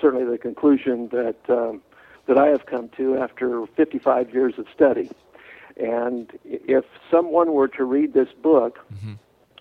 certainly 0.00 0.24
the 0.24 0.38
conclusion 0.38 1.08
that 1.08 1.36
um, 1.48 1.82
that 2.26 2.38
I 2.38 2.46
have 2.48 2.66
come 2.66 2.88
to 2.96 3.18
after 3.18 3.66
55 3.66 4.32
years 4.32 4.54
of 4.56 4.66
study. 4.72 5.10
And 5.76 6.30
if 6.44 6.84
someone 7.10 7.52
were 7.52 7.68
to 7.68 7.84
read 7.84 8.14
this 8.14 8.28
book, 8.32 8.78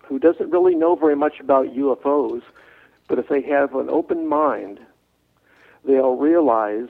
who 0.04 0.20
doesn't 0.20 0.52
really 0.52 0.76
know 0.76 0.96
very 0.96 1.16
much 1.16 1.40
about 1.40 1.68
UFOs, 1.68 2.42
but 3.08 3.18
if 3.18 3.30
they 3.30 3.42
have 3.42 3.76
an 3.76 3.90
open 3.90 4.28
mind, 4.28 4.80
they'll 5.86 6.18
realize 6.18 6.90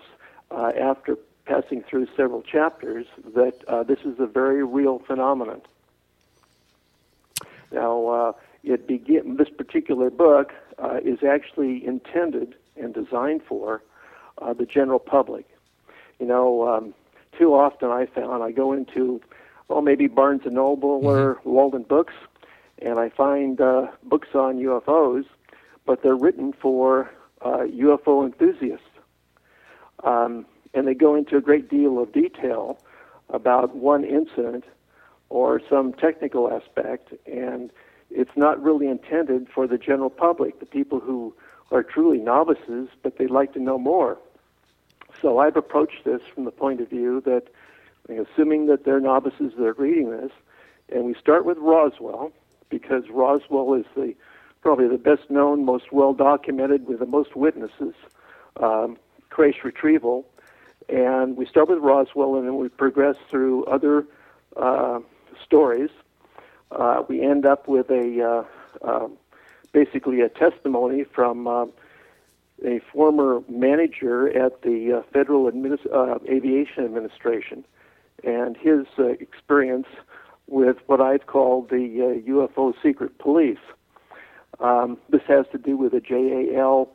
uh, 0.49 0.71
after 0.79 1.17
passing 1.45 1.83
through 1.83 2.07
several 2.17 2.41
chapters 2.41 3.05
that 3.35 3.53
uh, 3.67 3.83
this 3.83 3.99
is 4.05 4.19
a 4.19 4.25
very 4.25 4.63
real 4.63 4.99
phenomenon. 4.99 5.61
Now, 7.71 8.07
uh, 8.07 8.31
it 8.63 8.87
begin 8.87 9.37
this 9.37 9.49
particular 9.49 10.09
book 10.09 10.51
uh, 10.77 10.99
is 11.03 11.19
actually 11.23 11.85
intended 11.85 12.55
and 12.75 12.93
designed 12.93 13.41
for 13.43 13.81
uh, 14.41 14.53
the 14.53 14.65
general 14.65 14.99
public. 14.99 15.45
You 16.19 16.27
know, 16.27 16.67
um, 16.67 16.93
too 17.37 17.53
often 17.53 17.89
I 17.89 18.05
found 18.05 18.43
I 18.43 18.51
go 18.51 18.73
into, 18.73 19.21
well, 19.67 19.81
maybe 19.81 20.07
Barnes 20.07 20.41
and 20.45 20.55
Noble 20.55 21.05
or 21.05 21.39
Walden 21.43 21.83
Books, 21.83 22.13
and 22.79 22.99
I 22.99 23.09
find 23.09 23.59
uh, 23.61 23.87
books 24.03 24.29
on 24.33 24.57
UFOs, 24.57 25.25
but 25.85 26.03
they're 26.03 26.15
written 26.15 26.53
for 26.53 27.09
uh, 27.41 27.59
UFO 27.59 28.25
enthusiasts. 28.25 28.85
Um, 30.03 30.45
and 30.73 30.87
they 30.87 30.93
go 30.93 31.15
into 31.15 31.37
a 31.37 31.41
great 31.41 31.69
deal 31.69 32.01
of 32.01 32.11
detail 32.11 32.79
about 33.29 33.75
one 33.75 34.03
incident 34.03 34.65
or 35.31 35.61
some 35.69 35.93
technical 35.93 36.51
aspect, 36.51 37.13
and 37.25 37.71
it's 38.09 38.35
not 38.35 38.61
really 38.61 38.87
intended 38.87 39.47
for 39.47 39.65
the 39.65 39.77
general 39.77 40.09
public, 40.09 40.59
the 40.59 40.65
people 40.65 40.99
who 40.99 41.33
are 41.71 41.83
truly 41.83 42.17
novices, 42.17 42.89
but 43.01 43.17
they'd 43.17 43.31
like 43.31 43.53
to 43.53 43.59
know 43.59 43.77
more. 43.77 44.17
So 45.21 45.39
I've 45.39 45.55
approached 45.55 46.03
this 46.03 46.21
from 46.33 46.43
the 46.43 46.51
point 46.51 46.81
of 46.81 46.89
view 46.89 47.21
that, 47.21 47.43
assuming 48.09 48.65
that 48.67 48.83
they're 48.83 48.99
novices 48.99 49.53
that 49.57 49.65
are 49.65 49.73
reading 49.73 50.11
this, 50.11 50.31
and 50.89 51.05
we 51.05 51.13
start 51.13 51.45
with 51.45 51.57
Roswell, 51.59 52.33
because 52.69 53.03
Roswell 53.09 53.73
is 53.73 53.85
the 53.95 54.13
probably 54.61 54.89
the 54.89 54.97
best 54.97 55.29
known, 55.29 55.63
most 55.63 55.93
well 55.93 56.13
documented, 56.13 56.87
with 56.87 56.99
the 56.99 57.05
most 57.05 57.37
witnesses, 57.37 57.95
um, 58.61 58.97
crash 59.29 59.63
retrieval. 59.63 60.27
And 60.89 61.37
we 61.37 61.45
start 61.45 61.69
with 61.69 61.79
Roswell, 61.79 62.35
and 62.35 62.45
then 62.45 62.57
we 62.57 62.67
progress 62.67 63.15
through 63.29 63.63
other 63.65 64.05
uh, 64.57 64.99
stories. 65.43 65.89
Uh, 66.71 67.03
we 67.07 67.21
end 67.21 67.45
up 67.45 67.67
with 67.67 67.89
a 67.89 68.45
uh, 68.83 68.87
uh, 68.87 69.07
basically 69.73 70.21
a 70.21 70.29
testimony 70.29 71.03
from 71.03 71.47
uh, 71.47 71.65
a 72.65 72.79
former 72.93 73.41
manager 73.49 74.29
at 74.29 74.61
the 74.61 74.99
uh, 74.99 75.01
Federal 75.11 75.51
Adminis- 75.51 75.91
uh, 75.93 76.19
Aviation 76.29 76.85
Administration, 76.85 77.65
and 78.23 78.55
his 78.57 78.85
uh, 78.99 79.07
experience 79.07 79.87
with 80.47 80.77
what 80.87 81.01
I've 81.01 81.27
called 81.27 81.69
the 81.69 82.21
UFO 82.27 82.73
secret 82.81 83.17
police. 83.19 83.57
Um, 84.59 84.97
this 85.09 85.21
has 85.27 85.45
to 85.53 85.57
do 85.57 85.77
with 85.77 85.93
a 85.93 86.01
JAL 86.01 86.89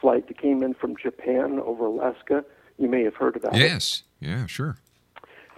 flight 0.00 0.28
that 0.28 0.38
came 0.38 0.62
in 0.62 0.74
from 0.74 0.96
Japan 0.96 1.60
over 1.60 1.86
Alaska. 1.86 2.44
You 2.78 2.88
may 2.88 3.02
have 3.02 3.16
heard 3.16 3.36
about 3.36 3.56
it. 3.56 3.60
Yes. 3.60 4.04
Yeah, 4.20 4.46
sure. 4.46 4.78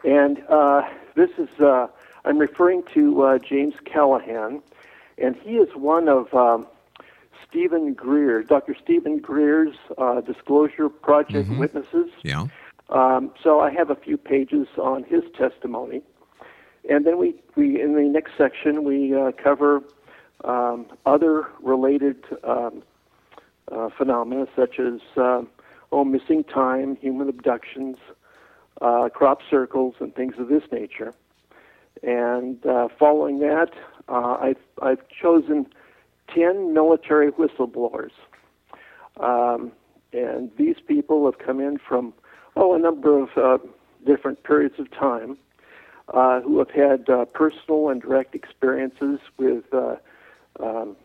And 0.04 0.42
uh, 0.48 0.82
this 1.14 1.30
is, 1.38 1.48
uh, 1.60 1.88
I'm 2.24 2.38
referring 2.38 2.82
to 2.94 3.22
uh, 3.22 3.38
James 3.38 3.74
Callahan, 3.84 4.62
and 5.18 5.36
he 5.36 5.56
is 5.56 5.74
one 5.74 6.08
of 6.08 6.32
um, 6.34 6.66
Steven 7.48 7.94
Greer, 7.94 8.42
Dr. 8.42 8.74
Steven 8.82 9.18
Greer's 9.18 9.76
uh, 9.98 10.20
Disclosure 10.20 10.88
Project 10.88 11.48
witnesses. 11.50 12.10
Yeah. 12.22 12.46
Um, 12.88 13.32
so 13.42 13.60
I 13.60 13.70
have 13.70 13.90
a 13.90 13.94
few 13.94 14.16
pages 14.16 14.66
on 14.78 15.04
his 15.04 15.22
testimony. 15.36 16.02
And 16.88 17.04
then 17.06 17.18
we, 17.18 17.34
we 17.54 17.80
in 17.80 17.94
the 17.94 18.02
next 18.02 18.32
section, 18.38 18.84
we 18.84 19.14
uh, 19.14 19.32
cover 19.32 19.82
um, 20.44 20.86
other 21.04 21.46
related 21.62 22.24
um, 22.42 22.82
uh, 23.70 23.90
phenomena 23.96 24.46
such 24.56 24.80
as 24.80 25.00
oh, 25.92 26.04
missing 26.04 26.44
time, 26.44 26.96
human 26.96 27.28
abductions, 27.28 27.96
uh, 28.80 29.08
crop 29.12 29.40
circles, 29.48 29.94
and 30.00 30.14
things 30.14 30.34
of 30.38 30.48
this 30.48 30.62
nature. 30.72 31.14
And 32.02 32.64
uh, 32.66 32.88
following 32.98 33.40
that, 33.40 33.70
uh, 34.08 34.36
I've, 34.40 34.56
I've 34.82 35.06
chosen 35.08 35.66
10 36.34 36.72
military 36.72 37.30
whistleblowers. 37.32 38.12
Um, 39.18 39.72
and 40.12 40.50
these 40.56 40.76
people 40.86 41.24
have 41.26 41.38
come 41.38 41.60
in 41.60 41.78
from, 41.78 42.14
oh, 42.56 42.74
a 42.74 42.78
number 42.78 43.18
of 43.18 43.28
uh, 43.36 43.58
different 44.06 44.42
periods 44.44 44.78
of 44.78 44.90
time. 44.90 45.36
uh, 46.12 46.40
who 46.40 46.58
have 46.58 46.70
had 46.70 47.08
uh, 47.08 47.24
personal 47.26 47.88
and 47.88 48.02
direct 48.02 48.34
experiences 48.34 49.20
with 49.38 49.64
uh, 49.72 49.96
um, 50.60 50.96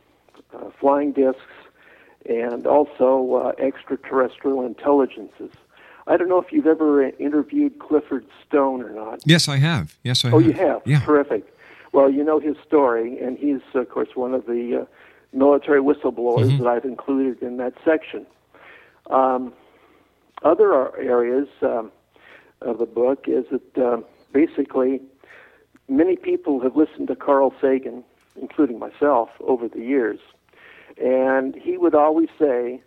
uh, 0.53 0.70
flying 0.79 1.12
discs 1.12 1.41
and 2.27 2.65
also 2.65 3.36
uh, 3.36 3.63
extraterrestrial 3.63 4.65
intelligences. 4.65 5.51
I 6.08 6.18
don't 6.18 6.30
know 6.30 6.40
if 6.40 6.52
you've 6.52 6.68
ever 6.68 7.04
interviewed 7.04 7.80
Clifford 7.80 8.26
Stone 8.48 8.82
or 8.84 8.90
not. 8.92 9.22
Yes, 9.26 9.48
I 9.48 9.58
have. 9.58 9.98
Yes, 10.04 10.24
I 10.24 10.28
have. 10.30 10.36
oh, 10.36 10.40
have. 10.40 10.48
you 10.48 10.54
have? 10.54 10.82
Yeah. 10.86 11.00
Terrific. 11.00 11.52
Well, 11.94 12.12
you 12.12 12.24
know 12.24 12.40
his 12.40 12.56
story, 12.68 13.18
and 13.20 13.38
he's, 13.38 13.62
of 13.74 13.90
course, 13.90 14.10
one 14.16 14.34
of 14.34 14.46
the 14.46 14.82
uh, 14.82 14.86
military 15.34 15.82
whistleblowers 15.82 16.52
Mhm. 16.52 16.58
that 16.60 16.68
I've 16.68 16.86
included 16.86 17.42
in 17.42 17.58
that 17.58 17.74
section. 17.84 18.26
Um, 19.10 19.54
other 20.44 20.96
areas 20.98 21.48
um, 21.62 21.92
of 22.62 22.78
the 22.78 22.86
book 22.86 23.26
is 23.28 23.46
that 23.52 23.78
um 23.84 24.06
basically 24.34 25.02
many 25.88 26.16
people 26.18 26.60
have 26.60 26.76
listened 26.76 27.08
to 27.08 27.16
Carl 27.16 27.54
Sagan, 27.62 28.04
including 28.40 28.78
myself, 28.80 29.30
over 29.40 29.68
the 29.70 29.80
years, 29.80 30.20
and 31.02 31.56
he 31.56 31.78
would 31.78 31.96
always 31.96 32.28
say 32.38 32.82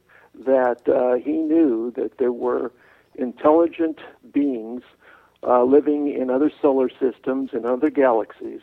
that 0.46 0.86
uh, 0.88 1.14
he 1.14 1.32
knew 1.32 1.90
that 1.96 2.18
there 2.18 2.32
were 2.32 2.70
intelligent 3.18 3.98
beings 4.32 4.82
uh, 5.46 5.62
living 5.62 6.12
in 6.12 6.30
other 6.30 6.50
solar 6.62 6.88
systems 6.88 7.50
and 7.52 7.66
other 7.66 7.90
galaxies, 7.90 8.60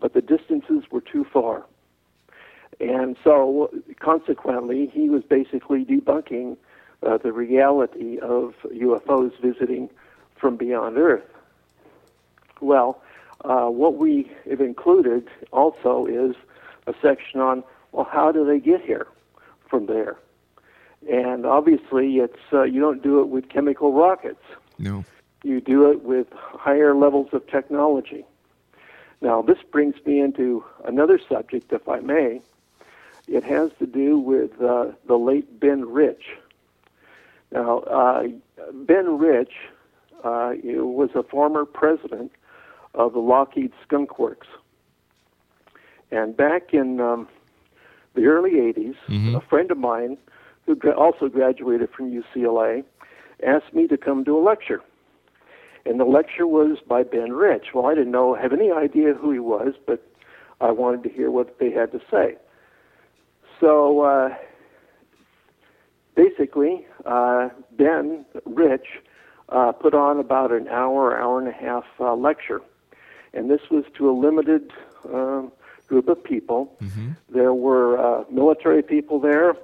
but 0.00 0.14
the 0.14 0.20
distances 0.20 0.84
were 0.90 1.00
too 1.00 1.24
far. 1.24 1.64
And 2.80 3.16
so, 3.22 3.70
consequently, 4.00 4.90
he 4.92 5.08
was 5.08 5.22
basically 5.22 5.84
debunking 5.84 6.56
uh, 7.06 7.18
the 7.18 7.32
reality 7.32 8.18
of 8.18 8.54
UFOs 8.66 9.32
visiting 9.40 9.88
from 10.36 10.56
beyond 10.56 10.98
Earth. 10.98 11.28
Well, 12.60 13.02
uh, 13.44 13.66
what 13.66 13.96
we 13.96 14.30
have 14.48 14.60
included 14.60 15.28
also 15.52 16.06
is 16.06 16.34
a 16.86 16.94
section 17.02 17.40
on, 17.40 17.62
well, 17.92 18.08
how 18.10 18.32
do 18.32 18.44
they 18.44 18.58
get 18.58 18.80
here 18.80 19.06
from 19.68 19.86
there? 19.86 20.16
And 21.10 21.44
obviously, 21.46 22.16
it's 22.18 22.38
uh, 22.52 22.62
you 22.62 22.80
don't 22.80 23.02
do 23.02 23.20
it 23.20 23.28
with 23.28 23.48
chemical 23.48 23.92
rockets. 23.92 24.42
No. 24.78 25.04
You 25.42 25.60
do 25.60 25.90
it 25.90 26.02
with 26.02 26.28
higher 26.32 26.94
levels 26.94 27.28
of 27.32 27.46
technology. 27.48 28.24
Now, 29.20 29.42
this 29.42 29.58
brings 29.70 29.94
me 30.06 30.20
into 30.20 30.64
another 30.84 31.18
subject, 31.28 31.72
if 31.72 31.88
I 31.88 32.00
may. 32.00 32.40
It 33.28 33.44
has 33.44 33.70
to 33.78 33.86
do 33.86 34.18
with 34.18 34.60
uh, 34.60 34.92
the 35.06 35.16
late 35.16 35.60
Ben 35.60 35.88
Rich. 35.88 36.36
Now, 37.52 37.80
uh, 37.80 38.28
Ben 38.72 39.18
Rich 39.18 39.52
uh, 40.24 40.54
was 40.64 41.10
a 41.14 41.22
former 41.22 41.64
president 41.64 42.32
of 42.94 43.12
the 43.12 43.20
Lockheed 43.20 43.72
Skunk 43.82 44.18
Works. 44.18 44.48
And 46.10 46.36
back 46.36 46.74
in 46.74 47.00
um, 47.00 47.28
the 48.14 48.26
early 48.26 48.52
80s, 48.60 48.96
Mhm. 49.08 49.36
a 49.36 49.40
friend 49.40 49.70
of 49.70 49.78
mine 49.78 50.18
who 50.66 50.78
also 50.92 51.28
graduated 51.28 51.90
from 51.90 52.10
UCLA 52.10 52.84
asked 53.46 53.74
me 53.74 53.86
to 53.88 53.96
come 53.96 54.24
to 54.24 54.36
a 54.36 54.42
lecture. 54.42 54.80
And 55.84 55.98
the 55.98 56.04
lecture 56.04 56.46
was 56.46 56.78
by 56.86 57.02
Ben 57.02 57.32
Rich. 57.32 57.68
Well, 57.74 57.86
I 57.86 57.94
didn't 57.94 58.12
know, 58.12 58.34
have 58.34 58.52
any 58.52 58.70
idea 58.70 59.14
who 59.14 59.32
he 59.32 59.40
was, 59.40 59.74
but 59.84 60.06
I 60.60 60.70
wanted 60.70 61.02
to 61.02 61.08
hear 61.08 61.30
what 61.30 61.58
they 61.58 61.70
had 61.72 61.90
to 61.92 62.00
say. 62.10 62.36
So 63.60 64.02
uh, 64.02 64.34
basically, 66.14 66.86
uh, 67.04 67.48
Ben 67.72 68.24
Rich 68.46 68.86
uh, 69.48 69.72
put 69.72 69.94
on 69.94 70.20
about 70.20 70.52
an 70.52 70.68
hour, 70.68 71.20
hour 71.20 71.38
and 71.40 71.48
a 71.48 71.52
half 71.52 71.84
uh, 71.98 72.14
lecture. 72.14 72.60
And 73.34 73.50
this 73.50 73.62
was 73.70 73.84
to 73.98 74.08
a 74.08 74.12
limited 74.12 74.72
um, 75.12 75.50
group 75.88 76.08
of 76.08 76.22
people. 76.22 76.76
There 77.28 77.54
were 77.54 77.98
uh, 77.98 78.24
military 78.30 78.82
people 78.82 79.18
there, 79.18 79.54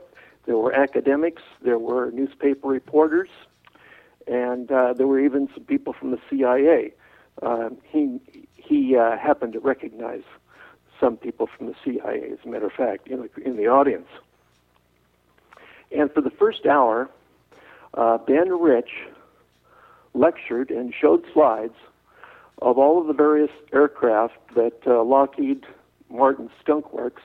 there 0.49 0.57
were 0.57 0.73
academics, 0.73 1.43
there 1.61 1.79
were 1.79 2.11
newspaper 2.11 2.69
reporters, 2.69 3.29
and 4.27 4.73
uh, 4.73 4.95
there 4.95 5.07
were 5.07 5.21
even 5.21 5.47
some 5.53 5.65
people 5.65 5.93
from 5.93 6.11
the 6.11 6.19
CIA. 6.31 6.95
Um, 7.43 7.77
he 7.85 8.19
he 8.55 8.97
uh, 8.97 9.19
happened 9.19 9.53
to 9.53 9.61
recognize 9.61 10.23
some 10.99 11.19
people 11.19 11.51
from 11.55 11.67
the 11.67 11.75
CIA, 11.85 12.31
as 12.33 12.39
a 12.47 12.49
matter 12.49 12.65
of 12.65 12.73
fact, 12.73 13.09
in 13.09 13.21
the, 13.21 13.43
in 13.45 13.59
the 13.59 13.67
audience. 13.67 14.09
And 15.95 16.11
for 16.11 16.23
the 16.23 16.31
first 16.31 16.65
hour, 16.65 17.11
uh, 17.93 18.17
Ben 18.17 18.49
Rich 18.49 18.91
lectured 20.15 20.71
and 20.71 20.95
showed 20.99 21.27
slides 21.35 21.77
of 22.63 22.79
all 22.79 22.99
of 23.03 23.07
the 23.07 23.13
various 23.13 23.51
aircraft 23.71 24.39
that 24.55 24.81
uh, 24.87 25.03
Lockheed 25.05 25.67
Martin 26.09 26.49
Skunk 26.59 26.91
Works 26.95 27.23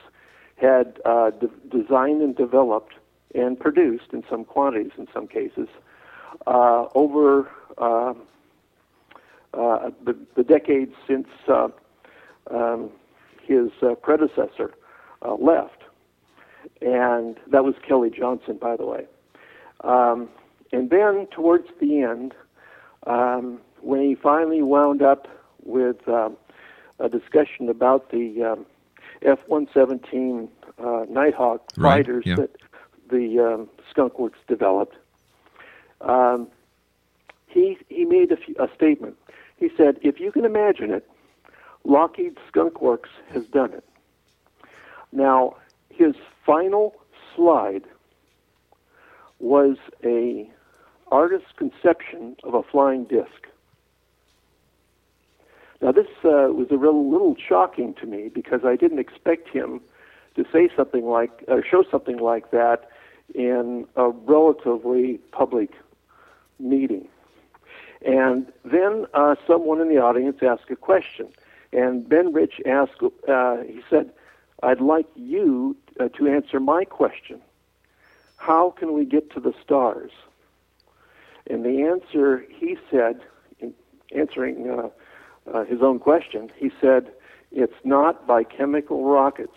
had 0.56 1.00
uh, 1.06 1.30
de- 1.30 1.48
designed 1.70 2.20
and 2.20 2.36
developed 2.36 2.92
and 3.34 3.58
produced 3.58 4.12
in 4.12 4.24
some 4.30 4.44
quantities 4.44 4.92
in 4.96 5.08
some 5.12 5.26
cases 5.26 5.68
uh, 6.46 6.86
over 6.94 7.50
uh, 7.78 8.14
uh, 9.52 9.90
the, 10.04 10.16
the 10.36 10.42
decades 10.42 10.92
since 11.06 11.28
uh, 11.48 11.68
um, 12.50 12.90
his 13.42 13.70
uh, 13.82 13.94
predecessor 13.94 14.74
uh, 15.22 15.34
left. 15.34 15.82
And 16.80 17.38
that 17.50 17.64
was 17.64 17.74
Kelly 17.86 18.10
Johnson, 18.10 18.58
by 18.60 18.76
the 18.76 18.84
way. 18.84 19.06
Um, 19.82 20.28
and 20.72 20.90
then 20.90 21.26
towards 21.30 21.68
the 21.80 22.00
end, 22.00 22.34
um, 23.06 23.60
when 23.80 24.00
he 24.00 24.14
finally 24.14 24.62
wound 24.62 25.02
up 25.02 25.28
with 25.62 26.08
um, 26.08 26.36
a 26.98 27.08
discussion 27.08 27.68
about 27.68 28.10
the 28.10 28.42
um, 28.42 28.66
F-117 29.22 30.48
uh, 30.78 31.04
Nighthawk 31.08 31.62
Right, 31.76 32.04
fighters 32.04 32.24
yeah. 32.26 32.36
that 32.36 32.50
the 33.10 33.38
um, 33.38 33.68
Skunk 33.90 34.18
Works 34.18 34.38
developed, 34.48 34.96
um, 36.00 36.48
he 37.46 37.78
he 37.88 38.04
made 38.04 38.32
a, 38.32 38.68
statement. 38.74 39.16
He 39.56 39.70
said, 39.76 39.98
"If 40.02 40.20
you 40.20 40.32
can 40.32 40.44
imagine 40.44 40.90
it, 40.90 41.08
Lockheed 41.84 42.36
Skunk 42.48 42.80
Works 42.80 43.10
has 43.32 43.44
done 43.46 43.72
it." 43.72 43.84
Now, 45.12 45.56
his 45.90 46.14
final 46.44 46.94
slide 47.34 47.84
was 49.38 49.76
a 50.02 50.50
artist's 51.12 51.52
conception 51.56 52.36
of 52.42 52.54
a 52.54 52.62
flying 52.62 53.04
disc. 53.04 53.46
Now, 55.80 55.92
this 55.92 56.06
uh, 56.24 56.48
was 56.50 56.68
a 56.70 56.78
real 56.78 57.10
little 57.10 57.36
shocking 57.36 57.94
to 57.94 58.06
me 58.06 58.28
because 58.28 58.64
I 58.64 58.74
didn't 58.74 58.98
expect 58.98 59.48
him 59.48 59.80
to 60.36 60.44
say 60.52 60.68
something 60.76 61.06
like, 61.06 61.44
uh, 61.48 61.60
show 61.68 61.84
something 61.90 62.18
like 62.18 62.50
that 62.50 62.88
in 63.34 63.86
a 63.96 64.10
relatively 64.10 65.18
public 65.32 65.70
meeting. 66.58 67.08
And 68.04 68.52
then 68.64 69.06
uh, 69.14 69.36
someone 69.46 69.80
in 69.80 69.88
the 69.88 69.98
audience 69.98 70.38
asked 70.42 70.70
a 70.70 70.76
question, 70.76 71.28
and 71.72 72.06
Ben 72.08 72.32
Rich 72.32 72.60
asked, 72.66 73.02
uh, 73.26 73.56
he 73.62 73.80
said, 73.88 74.12
"I'd 74.62 74.80
like 74.80 75.06
you 75.14 75.76
uh, 75.98 76.08
to 76.10 76.28
answer 76.28 76.60
my 76.60 76.84
question. 76.84 77.40
How 78.36 78.70
can 78.70 78.92
we 78.92 79.06
get 79.06 79.30
to 79.32 79.40
the 79.40 79.54
stars?" 79.62 80.12
And 81.46 81.64
the 81.64 81.82
answer 81.82 82.44
he 82.50 82.76
said, 82.90 83.20
in 83.58 83.72
answering 84.14 84.68
uh, 84.68 84.88
uh, 85.50 85.64
his 85.64 85.80
own 85.80 85.98
question, 85.98 86.52
he 86.56 86.70
said, 86.80 87.10
"It's 87.52 87.80
not 87.84 88.26
by 88.26 88.44
chemical 88.44 89.04
rockets. 89.04 89.56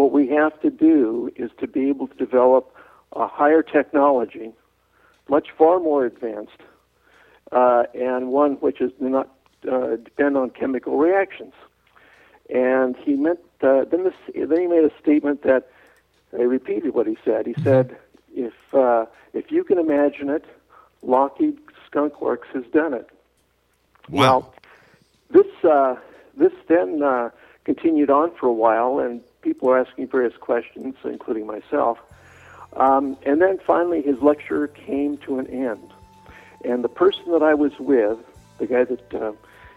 What 0.00 0.12
we 0.12 0.28
have 0.28 0.58
to 0.62 0.70
do 0.70 1.30
is 1.36 1.50
to 1.60 1.66
be 1.66 1.90
able 1.90 2.08
to 2.08 2.14
develop 2.14 2.74
a 3.12 3.26
higher 3.26 3.62
technology, 3.62 4.50
much 5.28 5.48
far 5.58 5.78
more 5.78 6.06
advanced, 6.06 6.62
uh, 7.52 7.82
and 7.92 8.28
one 8.28 8.52
which 8.64 8.80
is 8.80 8.92
not 8.98 9.28
uh, 9.70 9.96
depend 9.96 10.38
on 10.38 10.48
chemical 10.60 10.96
reactions." 10.96 11.52
And 12.48 12.96
he 12.96 13.12
meant 13.12 13.40
uh, 13.60 13.84
then. 13.90 14.04
This, 14.04 14.14
then 14.34 14.58
he 14.58 14.66
made 14.66 14.84
a 14.84 14.92
statement 15.02 15.42
that 15.42 15.68
I 16.32 16.44
repeated 16.44 16.94
what 16.94 17.06
he 17.06 17.18
said. 17.22 17.46
He 17.46 17.54
said, 17.62 17.94
"If 18.34 18.54
uh, 18.72 19.04
if 19.34 19.52
you 19.52 19.64
can 19.64 19.76
imagine 19.76 20.30
it, 20.30 20.46
Lockheed 21.02 21.58
Skunk 21.86 22.22
Works 22.22 22.48
has 22.54 22.64
done 22.72 22.94
it." 22.94 23.10
Wow. 24.08 24.22
Well, 24.22 24.54
this 25.28 25.52
uh, 25.62 25.96
this 26.38 26.54
then 26.68 27.02
uh, 27.02 27.28
continued 27.64 28.08
on 28.08 28.34
for 28.40 28.46
a 28.46 28.58
while, 28.64 28.98
and 28.98 29.20
people 29.42 29.68
were 29.68 29.78
asking 29.78 30.08
various 30.08 30.36
questions, 30.36 30.96
including 31.04 31.46
myself. 31.46 31.98
Um, 32.74 33.16
and 33.24 33.40
then 33.40 33.58
finally, 33.58 34.02
his 34.02 34.20
lecture 34.20 34.68
came 34.68 35.18
to 35.18 35.38
an 35.38 35.46
end. 35.48 35.90
And 36.64 36.84
the 36.84 36.88
person 36.88 37.32
that 37.32 37.42
I 37.42 37.54
was 37.54 37.78
with, 37.78 38.18
the 38.58 38.66
guy 38.66 38.84
that 38.84 39.14
uh, 39.14 39.32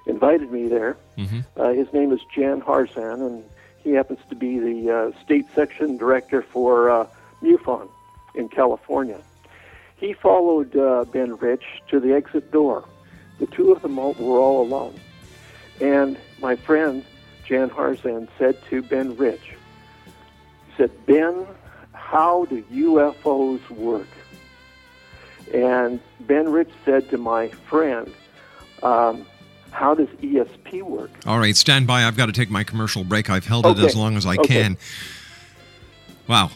invited 0.05 0.51
me 0.51 0.67
there, 0.67 0.97
uh, 1.57 1.69
his 1.69 1.91
name 1.93 2.11
is 2.11 2.19
Jan 2.35 2.61
Harzan, 2.61 3.25
and 3.25 3.43
he 3.83 3.91
happens 3.91 4.19
to 4.29 4.35
be 4.35 4.59
the 4.59 4.91
uh, 4.91 5.23
state 5.23 5.45
section 5.55 5.97
director 5.97 6.41
for 6.41 6.89
uh, 6.89 7.07
MUFON 7.41 7.89
in 8.35 8.49
California. 8.49 9.21
He 9.97 10.13
followed 10.13 10.75
uh, 10.75 11.05
Ben 11.05 11.37
Rich 11.37 11.63
to 11.87 11.99
the 11.99 12.13
exit 12.13 12.51
door 12.51 12.83
the 13.39 13.47
two 13.47 13.71
of 13.71 13.81
them 13.81 13.99
all, 13.99 14.13
were 14.13 14.39
all 14.39 14.61
alone. 14.61 14.99
And 15.81 16.17
my 16.39 16.55
friend 16.55 17.03
Jan 17.45 17.69
Harzan 17.69 18.27
said 18.37 18.57
to 18.69 18.81
Ben 18.81 19.15
Rich, 19.17 19.55
he 20.05 20.11
said, 20.77 20.91
Ben, 21.05 21.45
how 21.93 22.45
do 22.45 22.61
UFOs 22.63 23.67
work? 23.69 24.07
And 25.53 25.99
Ben 26.21 26.49
Rich 26.51 26.71
said 26.85 27.09
to 27.09 27.17
my 27.17 27.49
friend, 27.69 28.11
um, 28.81 29.25
how 29.71 29.93
does 29.95 30.07
ESP 30.21 30.83
work? 30.83 31.11
All 31.25 31.39
right, 31.39 31.55
stand 31.55 31.87
by. 31.87 32.05
I've 32.05 32.17
got 32.17 32.27
to 32.27 32.31
take 32.31 32.49
my 32.49 32.63
commercial 32.63 33.03
break. 33.03 33.29
I've 33.29 33.45
held 33.45 33.65
it 33.65 33.79
as 33.79 33.95
long 33.95 34.15
as 34.17 34.25
I 34.25 34.35
Okay. 34.35 34.47
can. 34.63 34.77
Wow. 36.27 36.51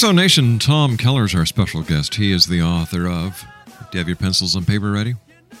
Exonation 0.00 0.58
Tom 0.58 0.96
Keller 0.96 1.24
is 1.24 1.34
our 1.34 1.44
special 1.44 1.82
guest. 1.82 2.14
He 2.14 2.32
is 2.32 2.46
the 2.46 2.62
author 2.62 3.06
of. 3.06 3.44
Do 3.66 3.84
you 3.92 3.98
have 3.98 4.08
your 4.08 4.16
pencils 4.16 4.54
and 4.54 4.66
paper 4.66 4.90
ready? 4.90 5.16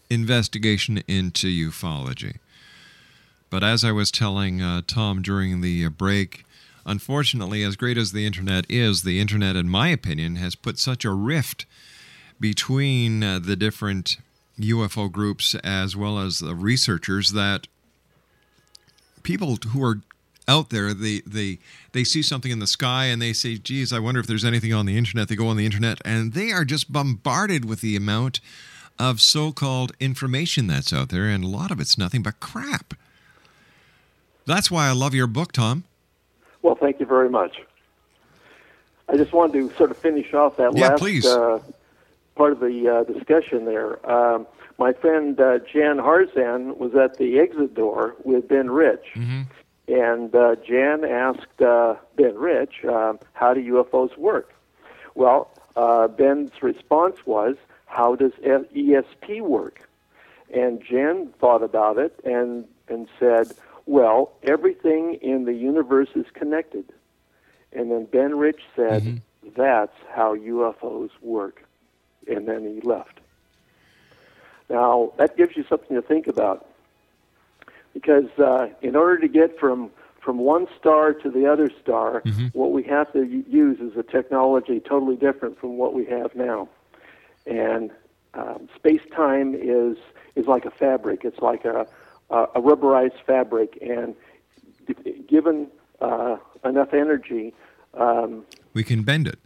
investigation 0.08 1.02
into 1.08 1.48
ufology. 1.48 2.36
But 3.50 3.64
as 3.64 3.84
I 3.84 3.92
was 3.92 4.10
telling 4.10 4.60
uh, 4.60 4.82
Tom 4.86 5.22
during 5.22 5.60
the 5.60 5.84
uh, 5.86 5.88
break, 5.88 6.44
unfortunately, 6.84 7.62
as 7.62 7.76
great 7.76 7.96
as 7.96 8.12
the 8.12 8.26
internet 8.26 8.66
is, 8.68 9.02
the 9.02 9.20
internet, 9.20 9.56
in 9.56 9.68
my 9.68 9.88
opinion, 9.88 10.36
has 10.36 10.54
put 10.54 10.78
such 10.78 11.04
a 11.04 11.12
rift 11.12 11.66
between 12.40 13.22
uh, 13.22 13.38
the 13.38 13.56
different 13.56 14.16
UFO 14.60 15.10
groups 15.10 15.54
as 15.56 15.96
well 15.96 16.18
as 16.18 16.40
the 16.40 16.54
researchers 16.54 17.32
that 17.32 17.66
people 19.22 19.58
who 19.68 19.82
are 19.82 20.00
out 20.48 20.70
there 20.70 20.94
they 20.94 21.20
they 21.26 21.58
they 21.92 22.02
see 22.02 22.22
something 22.22 22.50
in 22.50 22.58
the 22.58 22.66
sky 22.66 23.04
and 23.04 23.20
they 23.20 23.34
say 23.34 23.56
geez 23.56 23.92
i 23.92 23.98
wonder 23.98 24.18
if 24.18 24.26
there's 24.26 24.44
anything 24.44 24.72
on 24.72 24.86
the 24.86 24.96
internet. 24.96 25.28
They 25.28 25.36
go 25.36 25.48
on 25.48 25.58
the 25.58 25.66
internet 25.66 25.98
and 26.04 26.32
they 26.32 26.50
are 26.50 26.64
just 26.64 26.90
bombarded 26.90 27.66
with 27.66 27.82
the 27.82 27.96
amount 27.96 28.40
of 28.98 29.20
so-called 29.20 29.92
information 30.00 30.66
that's 30.66 30.92
out 30.92 31.10
there 31.10 31.26
and 31.26 31.44
a 31.44 31.48
lot 31.48 31.70
of 31.70 31.78
it's 31.78 31.98
nothing 31.98 32.22
but 32.22 32.40
crap 32.40 32.94
that's 34.48 34.70
why 34.70 34.88
i 34.88 34.92
love 34.92 35.14
your 35.14 35.26
book 35.28 35.52
tom 35.52 35.84
Well, 36.62 36.74
thank 36.74 36.98
you 37.00 37.06
very 37.06 37.30
much. 37.30 37.54
I 39.08 39.16
just 39.16 39.32
wanted 39.32 39.52
to 39.70 39.76
sort 39.76 39.90
of 39.92 39.96
finish 39.96 40.34
off 40.34 40.56
that 40.56 40.76
Yeah, 40.76 40.88
last. 40.88 41.00
Uh, 41.24 41.60
part 42.34 42.52
of 42.52 42.60
the 42.60 42.88
uh, 42.88 43.04
discussion 43.12 43.64
there. 43.64 43.90
Um, 44.10 44.46
my 44.78 44.92
friend 44.92 45.38
uh, 45.40 45.58
Jan 45.72 45.96
Harzan 45.98 46.76
was 46.78 46.94
at 46.94 47.16
the 47.18 47.38
exit 47.38 47.74
door 47.74 48.14
with 48.24 48.48
Ben 48.48 48.70
Rich, 48.70 49.06
and 49.88 50.34
uh, 50.34 50.56
Jan 50.68 51.04
asked 51.04 51.60
uh, 51.62 51.94
Ben 52.16 52.36
Rich, 52.36 52.84
um, 52.84 53.18
"How 53.34 53.54
do 53.54 53.60
UFOs 53.74 54.16
work?" 54.18 54.52
Well, 55.14 55.50
uh, 55.76 56.08
Ben's 56.08 56.52
response 56.62 57.16
was, 57.24 57.56
"How 57.86 58.14
does 58.16 58.32
ESP 58.42 59.40
work?" 59.40 59.88
And 60.52 60.82
Jan 60.82 61.28
thought 61.40 61.62
about 61.62 61.98
it 61.98 62.18
and 62.24 62.66
and 62.88 63.08
said, 63.18 63.52
"Well, 63.88 64.32
everything 64.42 65.14
in 65.22 65.44
the 65.44 65.54
universe 65.54 66.10
is 66.14 66.26
connected." 66.34 66.84
And 67.72 67.90
then 67.90 68.04
Ben 68.04 68.36
Rich 68.38 68.60
said, 68.76 69.02
"That's 69.56 69.96
how 70.14 70.36
UFOs 70.36 71.10
work." 71.22 71.64
And 72.26 72.46
then 72.46 72.64
he 72.64 72.80
left. 72.82 73.20
Now 74.68 75.12
that 75.16 75.36
gives 75.36 75.56
you 75.56 75.64
something 75.68 75.96
to 75.96 76.02
think 76.02 76.26
about, 76.26 76.66
because 77.94 78.28
uh, 78.38 78.68
in 78.82 78.94
order 78.94 79.18
to 79.18 79.28
get 79.28 79.58
from 79.58 79.90
from 80.20 80.38
one 80.38 80.66
star 80.78 81.14
to 81.14 81.30
the 81.30 81.46
other 81.46 81.70
star, 81.82 82.22
what 82.52 82.72
we 82.72 82.82
have 82.82 83.10
to 83.14 83.24
use 83.24 83.80
is 83.80 83.96
a 83.96 84.02
technology 84.02 84.78
totally 84.80 85.16
different 85.16 85.58
from 85.58 85.78
what 85.78 85.94
we 85.94 86.04
have 86.04 86.34
now. 86.34 86.68
And 87.46 87.90
um, 88.34 88.68
space 88.76 89.00
time 89.16 89.54
is 89.54 89.96
is 90.36 90.46
like 90.46 90.66
a 90.66 90.70
fabric. 90.70 91.24
It's 91.24 91.38
like 91.40 91.64
a 91.64 91.86
a, 92.30 92.44
a 92.54 92.60
rubberized 92.60 93.20
fabric, 93.26 93.78
and 93.80 94.14
g- 94.86 95.24
given 95.28 95.68
uh, 96.00 96.36
enough 96.64 96.92
energy, 96.92 97.54
um, 97.94 98.44
we 98.74 98.84
can 98.84 99.02
bend 99.02 99.26
it 99.26 99.38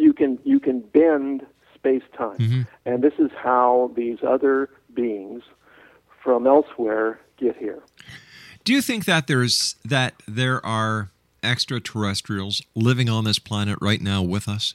you 0.00 0.12
can 0.12 0.38
you 0.44 0.58
can 0.58 0.80
bend 0.80 1.46
space 1.74 2.02
time, 2.16 2.66
and 2.84 3.02
this 3.02 3.14
is 3.18 3.30
how 3.36 3.90
these 3.94 4.18
other 4.26 4.70
beings 4.94 5.42
from 6.22 6.46
elsewhere 6.46 7.20
get 7.38 7.56
here. 7.56 7.82
Do 8.64 8.72
you 8.72 8.82
think 8.82 9.04
that 9.04 9.26
there's 9.26 9.76
that 9.84 10.14
there 10.26 10.64
are 10.64 11.10
extraterrestrials 11.42 12.62
living 12.74 13.08
on 13.08 13.24
this 13.24 13.38
planet 13.38 13.78
right 13.80 14.00
now 14.00 14.22
with 14.22 14.48
us? 14.48 14.74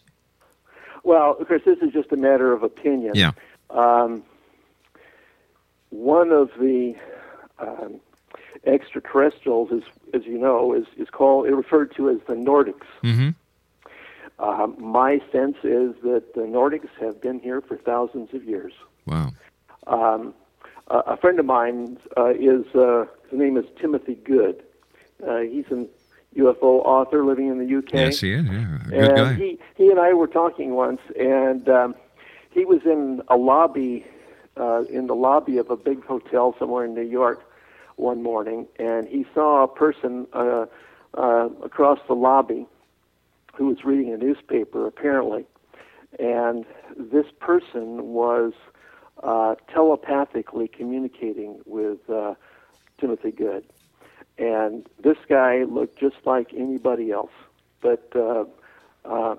Well, 1.03 1.37
of 1.39 1.47
course, 1.47 1.61
this 1.65 1.77
is 1.79 1.91
just 1.93 2.11
a 2.11 2.17
matter 2.17 2.51
of 2.53 2.63
opinion. 2.63 3.13
Yeah. 3.15 3.31
Um, 3.69 4.23
one 5.89 6.31
of 6.31 6.49
the 6.59 6.95
um, 7.59 7.99
extraterrestrials 8.65 9.71
is, 9.71 9.83
as 10.13 10.25
you 10.25 10.37
know, 10.37 10.73
is, 10.73 10.85
is 10.97 11.09
called, 11.09 11.47
referred 11.49 11.95
to 11.95 12.09
as 12.09 12.17
the 12.27 12.33
Nordics. 12.33 12.87
Mm-hmm. 13.03 13.29
Uh, 14.37 14.67
my 14.77 15.19
sense 15.31 15.57
is 15.63 15.95
that 16.03 16.33
the 16.35 16.41
Nordics 16.41 16.89
have 16.99 17.21
been 17.21 17.39
here 17.39 17.61
for 17.61 17.77
thousands 17.77 18.33
of 18.33 18.43
years. 18.43 18.73
Wow. 19.05 19.31
Um, 19.87 20.33
a 20.87 20.97
a 20.97 21.17
friend 21.17 21.39
of 21.39 21.45
mine 21.45 21.97
uh, 22.17 22.31
is 22.31 22.65
uh, 22.75 23.05
his 23.29 23.39
name 23.39 23.57
is 23.57 23.65
Timothy 23.79 24.15
Good. 24.15 24.63
Uh, 25.25 25.39
he's 25.39 25.65
an 25.69 25.87
UFO 26.35 26.83
author 26.83 27.23
living 27.23 27.47
in 27.47 27.59
the 27.59 27.77
UK. 27.77 27.93
Yes, 27.93 28.19
he 28.19 28.33
is. 28.33 28.45
Yeah, 28.45 28.51
a 28.51 28.89
good 28.89 28.93
and 28.93 29.15
guy. 29.15 29.33
he 29.35 29.59
he 29.75 29.89
and 29.89 29.99
I 29.99 30.13
were 30.13 30.27
talking 30.27 30.71
once, 30.73 31.01
and 31.17 31.67
um, 31.69 31.95
he 32.51 32.65
was 32.65 32.81
in 32.85 33.21
a 33.29 33.37
lobby, 33.37 34.05
uh, 34.57 34.83
in 34.89 35.07
the 35.07 35.15
lobby 35.15 35.57
of 35.57 35.69
a 35.69 35.77
big 35.77 36.03
hotel 36.05 36.55
somewhere 36.57 36.85
in 36.85 36.93
New 36.93 37.01
York 37.01 37.41
one 37.95 38.21
morning, 38.21 38.67
and 38.77 39.07
he 39.07 39.25
saw 39.33 39.63
a 39.63 39.67
person 39.67 40.27
uh, 40.33 40.65
uh, 41.13 41.49
across 41.63 41.99
the 42.07 42.13
lobby 42.13 42.65
who 43.53 43.67
was 43.67 43.83
reading 43.85 44.13
a 44.13 44.17
newspaper, 44.17 44.85
apparently, 44.85 45.45
and 46.19 46.65
this 46.97 47.27
person 47.39 48.13
was 48.13 48.53
uh, 49.23 49.55
telepathically 49.73 50.67
communicating 50.67 51.61
with 51.65 52.09
uh, 52.09 52.35
Timothy 52.99 53.31
Good. 53.31 53.65
And 54.37 54.85
this 55.01 55.17
guy 55.29 55.63
looked 55.63 55.97
just 55.97 56.17
like 56.25 56.53
anybody 56.53 57.11
else. 57.11 57.31
But 57.81 58.11
uh, 58.15 58.43
uh, 59.05 59.35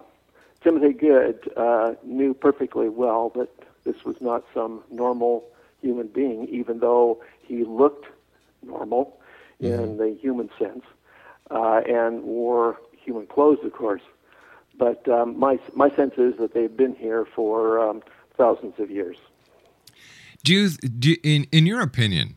Timothy 0.63 0.95
Good 0.95 1.51
uh, 1.57 1.95
knew 2.03 2.33
perfectly 2.33 2.89
well 2.89 3.31
that 3.35 3.51
this 3.87 4.05
was 4.05 4.17
not 4.21 4.45
some 4.53 4.83
normal 4.91 5.45
human 5.81 6.09
being, 6.09 6.49
even 6.49 6.81
though 6.81 7.23
he 7.43 7.65
looked 7.65 8.07
normal 8.63 9.19
in 9.61 9.97
the 9.97 10.17
human 10.21 10.51
sense 10.59 10.85
uh, 11.51 11.81
and 11.89 12.23
wore 12.23 12.79
human 12.93 13.27
clothes, 13.27 13.59
of 13.65 13.73
course. 13.73 14.03
But 14.79 15.09
um, 15.09 15.39
my 15.39 15.59
my 15.75 15.89
sense 15.95 16.15
is 16.19 16.35
that 16.39 16.53
they've 16.53 16.77
been 16.77 16.95
here 16.95 17.25
for 17.25 17.81
um, 17.81 18.03
thousands 18.37 18.75
of 18.79 18.91
years. 18.91 19.17
Do 20.45 20.53
you, 20.53 20.69
do 20.71 21.17
in 21.23 21.47
in 21.51 21.65
your 21.65 21.81
opinion, 21.81 22.37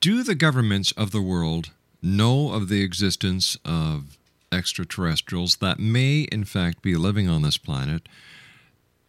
do 0.00 0.22
the 0.22 0.34
governments 0.34 0.92
of 0.92 1.12
the 1.12 1.22
world 1.22 1.70
know 2.02 2.52
of 2.52 2.68
the 2.68 2.82
existence 2.82 3.56
of 3.64 4.18
extraterrestrials 4.52 5.56
that 5.56 5.78
may 5.78 6.20
in 6.30 6.44
fact 6.44 6.82
be 6.82 6.94
living 6.94 7.28
on 7.28 7.42
this 7.42 7.56
planet? 7.56 8.06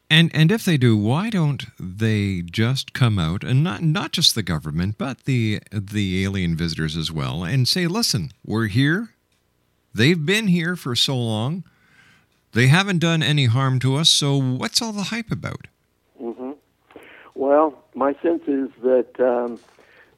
And 0.09 0.31
and 0.33 0.51
if 0.51 0.63
they 0.63 0.77
do, 0.77 0.95
why 0.95 1.29
don't 1.29 1.65
they 1.77 2.41
just 2.41 2.93
come 2.93 3.19
out 3.19 3.43
and 3.43 3.61
not 3.61 3.81
not 3.81 4.13
just 4.13 4.35
the 4.35 4.43
government, 4.43 4.97
but 4.97 5.25
the 5.25 5.61
the 5.71 6.23
alien 6.23 6.55
visitors 6.55 6.95
as 6.95 7.11
well 7.11 7.43
and 7.43 7.67
say, 7.67 7.87
"Listen, 7.87 8.31
we're 8.45 8.67
here. 8.67 9.09
They've 9.93 10.25
been 10.25 10.47
here 10.47 10.75
for 10.75 10.95
so 10.95 11.17
long. 11.17 11.65
They 12.53 12.67
haven't 12.67 12.99
done 12.99 13.21
any 13.21 13.45
harm 13.45 13.79
to 13.79 13.95
us, 13.97 14.09
so 14.09 14.39
what's 14.39 14.81
all 14.81 14.93
the 14.93 15.03
hype 15.03 15.29
about?" 15.29 15.67
hmm 16.17 16.51
Well, 17.35 17.77
my 17.93 18.13
sense 18.21 18.43
is 18.47 18.69
that 18.83 19.19
um, 19.19 19.59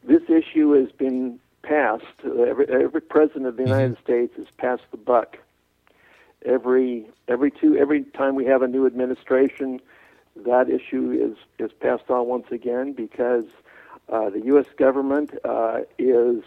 this 0.04 0.21
issue 0.30 0.71
has 0.73 0.91
been 0.91 1.39
passed. 1.63 2.06
Every, 2.23 2.67
every 2.69 3.02
president 3.02 3.47
of 3.47 3.58
the 3.58 3.63
United 3.63 3.97
States 4.04 4.36
has 4.38 4.47
passed 4.58 4.84
the 4.91 4.97
buck. 4.97 5.38
Every 6.45 7.08
every 7.28 7.52
two 7.52 7.75
every 7.78 8.04
time 8.04 8.36
we 8.36 8.45
have 8.45 8.62
a 8.62 8.67
new 8.67 8.86
administration, 8.86 9.82
that 10.36 10.69
issue 10.69 11.12
is 11.12 11.38
is 11.63 11.71
passed 11.80 12.10
on 12.10 12.28
once 12.28 12.47
again 12.52 12.93
because 12.93 13.45
uh, 14.08 14.30
the 14.30 14.41
U.S. 14.45 14.65
government 14.78 15.32
uh, 15.43 15.82
is 15.97 16.43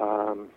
um, 0.00 0.48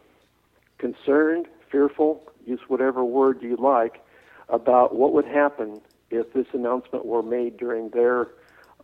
concerned, 0.77 1.47
fearful, 1.69 2.23
use 2.45 2.61
whatever 2.67 3.03
word 3.03 3.41
you 3.41 3.55
like, 3.57 4.03
about 4.49 4.95
what 4.95 5.13
would 5.13 5.25
happen 5.25 5.81
if 6.09 6.31
this 6.33 6.47
announcement 6.53 7.05
were 7.05 7.23
made 7.23 7.57
during 7.57 7.89
their 7.89 8.29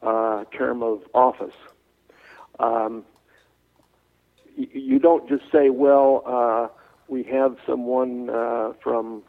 uh, 0.02 0.44
term 0.56 0.84
of 0.84 1.02
office. 1.14 1.56
Um, 2.60 3.06
you 4.56 5.00
don't 5.00 5.28
just 5.28 5.44
say, 5.52 5.70
well, 5.70 6.24
uh, 6.26 6.68
we 7.08 7.24
have 7.24 7.58
someone 7.66 8.30
uh, 8.30 8.74
from 8.84 9.24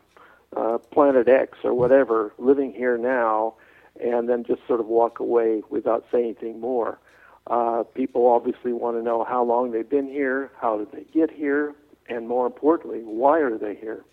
uh, 0.57 0.79
Planet 0.79 1.29
X 1.29 1.59
or 1.65 1.75
whatever 1.75 2.33
living 2.39 2.73
here 2.73 2.97
now, 2.99 3.55
and 4.01 4.29
then 4.29 4.45
just 4.45 4.67
sort 4.67 4.81
of 4.81 4.87
walk 4.87 5.21
away 5.21 5.63
without 5.71 6.05
saying 6.11 6.25
anything 6.25 6.61
more. 6.61 6.99
Uh, 7.47 7.83
people 7.95 8.27
obviously 8.27 8.73
want 8.73 8.97
to 8.97 9.03
know 9.03 9.25
how 9.25 9.45
long 9.45 9.71
they've 9.71 9.89
been 9.89 10.09
here, 10.09 10.51
how 10.61 10.79
did 10.79 10.91
they 10.93 11.05
get 11.13 11.31
here, 11.31 11.75
and 12.09 12.27
more 12.27 12.47
importantly, 12.47 13.01
why 13.01 13.39
are 13.39 13.59
they 13.59 13.75
here? 13.75 14.05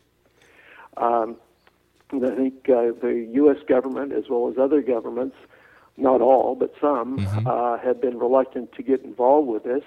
Um, 0.97 1.38
I 2.13 2.36
think 2.36 2.69
uh, 2.69 2.91
the 3.01 3.30
U.S. 3.36 3.58
government, 3.67 4.12
as 4.12 4.25
well 4.30 4.49
as 4.49 4.58
other 4.58 4.82
governments, 4.82 5.38
not 5.95 6.19
all, 6.19 6.56
but 6.56 6.73
some, 6.82 7.25
uh, 7.45 7.77
have 7.77 8.01
been 8.01 8.19
reluctant 8.19 8.73
to 8.73 8.84
get 8.84 9.01
involved 9.04 9.47
with 9.47 9.63
this. 9.63 9.84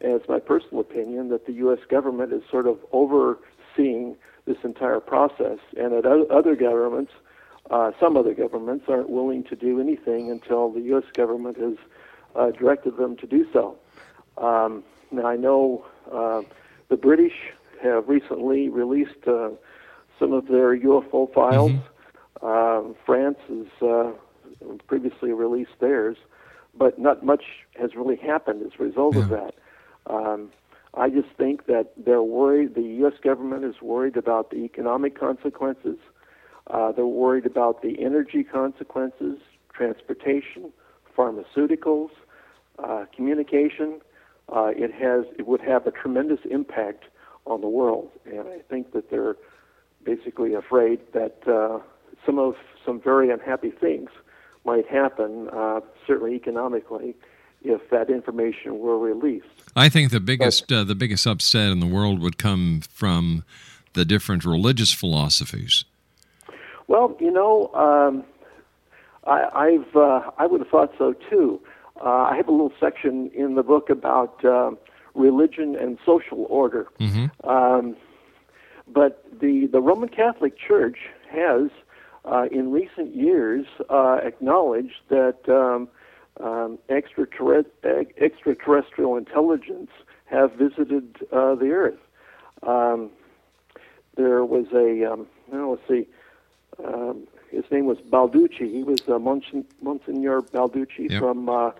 And 0.00 0.12
it's 0.12 0.28
my 0.28 0.38
personal 0.38 0.80
opinion 0.80 1.28
that 1.28 1.46
the 1.46 1.52
U.S. 1.54 1.80
government 1.90 2.32
is 2.32 2.42
sort 2.50 2.66
of 2.66 2.78
overseeing 2.92 4.16
this 4.48 4.64
entire 4.64 5.00
process, 5.00 5.58
and 5.76 5.92
that 5.92 6.06
other 6.30 6.56
governments, 6.56 7.12
uh, 7.70 7.92
some 8.00 8.16
other 8.16 8.34
governments, 8.34 8.86
aren't 8.88 9.10
willing 9.10 9.44
to 9.44 9.54
do 9.54 9.80
anything 9.80 10.30
until 10.30 10.70
the 10.70 10.80
U.S. 10.80 11.04
government 11.14 11.58
has 11.58 11.76
uh, 12.34 12.50
directed 12.50 12.96
them 12.96 13.16
to 13.18 13.26
do 13.26 13.46
so. 13.52 13.76
Um, 14.38 14.82
now, 15.10 15.26
I 15.26 15.36
know 15.36 15.84
uh, 16.10 16.42
the 16.88 16.96
British 16.96 17.34
have 17.82 18.08
recently 18.08 18.68
released 18.68 19.26
uh, 19.26 19.50
some 20.18 20.32
of 20.32 20.48
their 20.48 20.76
UFO 20.76 21.32
files. 21.32 21.72
Um, 22.42 22.96
France 23.04 23.38
has 23.48 23.88
uh, 23.88 24.12
previously 24.86 25.32
released 25.32 25.78
theirs, 25.80 26.16
but 26.76 26.98
not 26.98 27.24
much 27.24 27.44
has 27.78 27.94
really 27.94 28.16
happened 28.16 28.62
as 28.62 28.72
a 28.78 28.82
result 28.82 29.16
of 29.16 29.28
that. 29.28 29.54
Um, 30.06 30.50
I 30.94 31.10
just 31.10 31.28
think 31.36 31.66
that 31.66 31.92
they're 31.96 32.22
worried. 32.22 32.74
The 32.74 32.82
U.S. 32.82 33.14
government 33.22 33.64
is 33.64 33.80
worried 33.82 34.16
about 34.16 34.50
the 34.50 34.58
economic 34.58 35.18
consequences. 35.18 35.98
Uh, 36.68 36.92
they're 36.92 37.06
worried 37.06 37.46
about 37.46 37.82
the 37.82 38.02
energy 38.02 38.44
consequences, 38.44 39.38
transportation, 39.72 40.72
pharmaceuticals, 41.16 42.10
uh, 42.78 43.04
communication. 43.14 44.00
Uh, 44.54 44.70
it 44.76 44.92
has 44.92 45.24
it 45.38 45.46
would 45.46 45.60
have 45.60 45.86
a 45.86 45.90
tremendous 45.90 46.40
impact 46.50 47.04
on 47.46 47.60
the 47.60 47.68
world, 47.68 48.10
and 48.24 48.48
I 48.48 48.60
think 48.68 48.92
that 48.92 49.10
they're 49.10 49.36
basically 50.04 50.54
afraid 50.54 51.00
that 51.12 51.36
uh, 51.46 51.80
some 52.24 52.38
of 52.38 52.54
some 52.84 53.00
very 53.00 53.30
unhappy 53.30 53.70
things 53.70 54.10
might 54.64 54.86
happen, 54.86 55.48
uh, 55.52 55.80
certainly 56.06 56.34
economically, 56.34 57.14
if 57.62 57.90
that 57.90 58.10
information 58.10 58.78
were 58.78 58.98
released. 58.98 59.46
I 59.76 59.88
think 59.88 60.10
the 60.10 60.20
biggest 60.20 60.72
uh, 60.72 60.84
the 60.84 60.94
biggest 60.94 61.26
upset 61.26 61.70
in 61.70 61.80
the 61.80 61.86
world 61.86 62.20
would 62.20 62.38
come 62.38 62.82
from 62.90 63.44
the 63.94 64.04
different 64.04 64.44
religious 64.44 64.92
philosophies. 64.92 65.84
Well, 66.86 67.16
you 67.20 67.30
know, 67.30 67.70
um, 67.74 68.24
I, 69.26 69.48
I've 69.54 69.96
uh, 69.96 70.30
I 70.38 70.46
would 70.46 70.60
have 70.60 70.70
thought 70.70 70.92
so 70.98 71.14
too. 71.30 71.60
Uh, 72.00 72.28
I 72.30 72.36
have 72.36 72.48
a 72.48 72.52
little 72.52 72.72
section 72.80 73.30
in 73.34 73.56
the 73.56 73.62
book 73.62 73.90
about 73.90 74.44
uh, 74.44 74.70
religion 75.14 75.76
and 75.76 75.98
social 76.06 76.46
order. 76.48 76.88
Um, 77.44 77.96
but 78.86 79.24
the 79.40 79.66
the 79.66 79.80
Roman 79.80 80.08
Catholic 80.08 80.54
Church 80.58 80.98
has, 81.30 81.70
uh, 82.24 82.46
in 82.50 82.72
recent 82.72 83.14
years, 83.14 83.66
uh, 83.90 84.20
acknowledged 84.22 85.00
that 85.08 85.38
um, 85.48 85.88
um, 86.40 86.78
extraterrest- 86.88 87.66
ex- 87.84 88.12
extraterrestrial 88.18 89.16
intelligence 89.16 89.90
have 90.26 90.52
visited 90.52 91.16
uh, 91.32 91.54
the 91.54 91.70
Earth. 91.70 91.98
Um, 92.62 93.10
there 94.16 94.44
was 94.44 94.66
a 94.72 95.12
um, 95.12 95.26
well, 95.48 95.70
let's 95.70 95.88
see. 95.88 96.06
Um, 96.84 97.26
his 97.50 97.64
name 97.70 97.86
was 97.86 97.98
Balducci. 97.98 98.70
He 98.70 98.82
was 98.82 99.00
uh, 99.08 99.18
Monsen- 99.18 99.64
Monsignor 99.80 100.42
Balducci 100.42 101.10
Yep. 101.10 101.20
from 101.20 101.48
uh, 101.48 101.70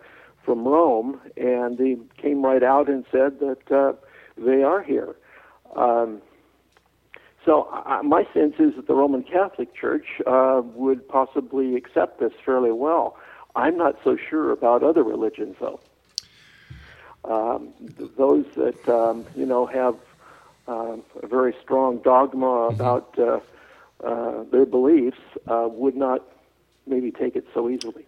from 0.44 0.66
Rome, 0.66 1.20
and 1.36 1.78
he 1.78 1.98
came 2.16 2.42
right 2.42 2.62
out 2.62 2.88
and 2.88 3.04
said 3.12 3.38
that 3.40 3.70
uh, 3.70 3.92
they 4.38 4.62
are 4.62 4.82
here. 4.82 5.14
Um, 5.76 6.22
so 7.44 7.68
uh, 7.86 8.02
my 8.02 8.26
sense 8.32 8.54
is 8.58 8.74
that 8.76 8.86
the 8.86 8.94
Roman 8.94 9.22
Catholic 9.22 9.74
Church 9.74 10.06
uh, 10.26 10.62
would 10.74 11.06
possibly 11.08 11.76
accept 11.76 12.18
this 12.20 12.32
fairly 12.44 12.72
well. 12.72 13.16
I'm 13.58 13.76
not 13.76 13.96
so 14.04 14.16
sure 14.16 14.52
about 14.52 14.84
other 14.84 15.02
religions, 15.02 15.56
though. 15.58 15.80
Um, 17.24 17.70
th- 17.98 18.10
those 18.16 18.46
that 18.54 18.88
um, 18.88 19.26
you 19.34 19.44
know 19.44 19.66
have 19.66 19.96
um, 20.68 21.02
a 21.20 21.26
very 21.26 21.54
strong 21.60 21.98
dogma 21.98 22.68
about 22.68 23.18
uh, 23.18 23.40
uh, 24.04 24.44
their 24.52 24.64
beliefs 24.64 25.18
uh, 25.48 25.68
would 25.70 25.96
not 25.96 26.22
maybe 26.86 27.10
take 27.10 27.34
it 27.34 27.46
so 27.52 27.68
easily. 27.68 28.06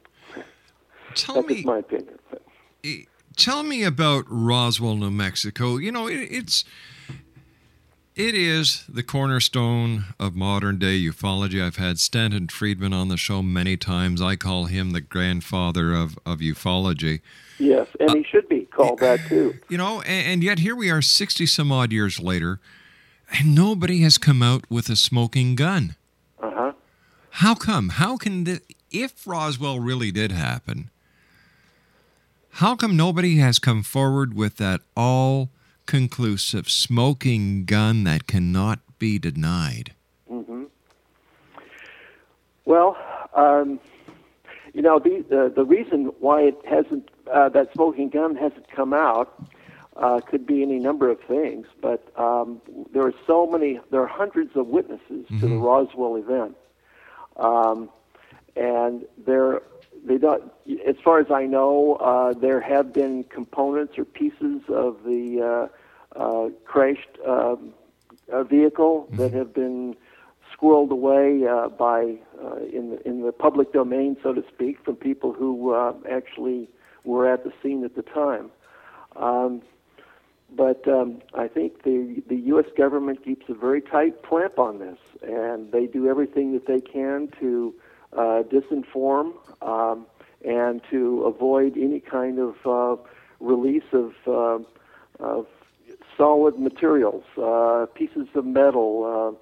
Tell 1.16 1.34
That's 1.34 1.48
me, 1.48 1.64
my 1.64 1.78
opinion. 1.78 2.20
tell 3.36 3.64
me 3.64 3.82
about 3.82 4.24
Roswell, 4.28 4.94
New 4.94 5.10
Mexico. 5.10 5.78
You 5.78 5.90
know, 5.90 6.06
it, 6.06 6.28
it's 6.30 6.64
It 8.16 8.34
is 8.34 8.84
the 8.88 9.04
cornerstone 9.04 10.06
of 10.18 10.34
modern 10.34 10.78
day 10.78 11.00
ufology. 11.00 11.64
I've 11.64 11.76
had 11.76 12.00
Stanton 12.00 12.48
Friedman 12.48 12.92
on 12.92 13.06
the 13.06 13.16
show 13.16 13.40
many 13.40 13.76
times. 13.76 14.20
I 14.20 14.34
call 14.34 14.64
him 14.64 14.90
the 14.90 15.00
grandfather 15.00 15.94
of, 15.94 16.18
of 16.26 16.40
ufology. 16.40 17.20
Yes, 17.58 17.86
and 18.00 18.10
he 18.16 18.24
should 18.24 18.48
be 18.48 18.62
called 18.62 18.98
that 18.98 19.20
too. 19.28 19.54
You 19.68 19.78
know, 19.78 20.00
and, 20.02 20.26
and 20.26 20.42
yet 20.42 20.58
here 20.58 20.74
we 20.74 20.90
are 20.90 21.00
60 21.00 21.46
some 21.46 21.70
odd 21.70 21.92
years 21.92 22.18
later, 22.18 22.58
and 23.38 23.54
nobody 23.54 24.00
has 24.00 24.18
come 24.18 24.42
out 24.42 24.64
with 24.68 24.88
a 24.88 24.96
smoking 24.96 25.54
gun. 25.54 25.94
Uh 26.42 26.50
huh. 26.52 26.72
How 27.30 27.54
come? 27.54 27.90
How 27.90 28.16
can 28.16 28.42
this, 28.42 28.60
if 28.90 29.24
Roswell 29.24 29.78
really 29.78 30.10
did 30.10 30.32
happen, 30.32 30.90
how 32.54 32.74
come 32.74 32.96
nobody 32.96 33.36
has 33.36 33.60
come 33.60 33.84
forward 33.84 34.34
with 34.34 34.56
that 34.56 34.80
all 34.96 35.50
conclusive 35.90 36.70
smoking 36.70 37.64
gun 37.64 38.04
that 38.04 38.28
cannot 38.28 38.78
be 39.00 39.18
denied? 39.18 39.92
hmm 40.28 40.62
Well, 42.64 42.96
um, 43.34 43.80
you 44.72 44.82
know, 44.82 45.00
the, 45.00 45.24
the 45.28 45.52
the 45.52 45.64
reason 45.64 46.12
why 46.20 46.42
it 46.42 46.56
hasn't 46.64 47.10
uh, 47.32 47.48
that 47.48 47.72
smoking 47.74 48.08
gun 48.08 48.36
hasn't 48.36 48.70
come 48.70 48.94
out 48.94 49.34
uh, 49.96 50.20
could 50.20 50.46
be 50.46 50.62
any 50.62 50.78
number 50.78 51.10
of 51.10 51.18
things, 51.22 51.66
but 51.82 52.00
um, 52.16 52.60
there 52.92 53.02
are 53.02 53.14
so 53.26 53.48
many. 53.48 53.80
There 53.90 54.00
are 54.00 54.06
hundreds 54.06 54.54
of 54.54 54.68
witnesses 54.68 55.26
to 55.40 55.48
the 55.48 55.56
Roswell 55.56 56.14
event, 56.14 56.56
um, 57.36 57.90
and 58.54 59.04
there 59.26 59.62
they 60.04 60.18
don't. 60.18 60.52
As 60.86 60.94
far 61.02 61.18
as 61.18 61.32
I 61.32 61.46
know, 61.46 61.94
uh, 61.94 62.32
there 62.32 62.60
have 62.60 62.92
been 62.92 63.24
components 63.24 63.98
or 63.98 64.04
pieces 64.04 64.62
of 64.68 65.02
the 65.02 65.68
uh, 66.16 66.48
crashed 66.64 67.18
um, 67.26 67.72
vehicle 68.48 69.08
that 69.12 69.32
have 69.32 69.52
been 69.54 69.96
squirreled 70.60 70.90
away 70.90 71.46
uh, 71.46 71.68
by 71.68 72.18
uh, 72.42 72.56
in 72.72 72.90
the, 72.90 73.08
in 73.08 73.22
the 73.22 73.32
public 73.32 73.72
domain, 73.72 74.16
so 74.22 74.32
to 74.32 74.44
speak, 74.52 74.82
from 74.84 74.96
people 74.96 75.32
who 75.32 75.72
uh, 75.72 75.92
actually 76.10 76.68
were 77.04 77.30
at 77.32 77.44
the 77.44 77.52
scene 77.62 77.84
at 77.84 77.94
the 77.94 78.02
time. 78.02 78.50
Um, 79.16 79.62
but 80.52 80.86
um, 80.88 81.22
I 81.34 81.46
think 81.46 81.84
the 81.84 82.22
the 82.28 82.36
U.S. 82.36 82.66
government 82.76 83.24
keeps 83.24 83.48
a 83.48 83.54
very 83.54 83.80
tight 83.80 84.22
clamp 84.24 84.58
on 84.58 84.78
this, 84.80 84.98
and 85.22 85.70
they 85.70 85.86
do 85.86 86.08
everything 86.08 86.52
that 86.54 86.66
they 86.66 86.80
can 86.80 87.28
to 87.38 87.74
uh, 88.12 88.42
disinform 88.42 89.32
um, 89.62 90.06
and 90.44 90.80
to 90.90 91.22
avoid 91.22 91.76
any 91.76 92.00
kind 92.00 92.38
of 92.40 92.56
uh, 92.66 93.00
release 93.38 93.84
of, 93.92 94.12
uh, 94.26 94.58
of 95.20 95.46
solid 96.16 96.58
materials, 96.58 97.24
uh, 97.36 97.86
pieces 97.94 98.28
of 98.34 98.44
metal, 98.44 99.38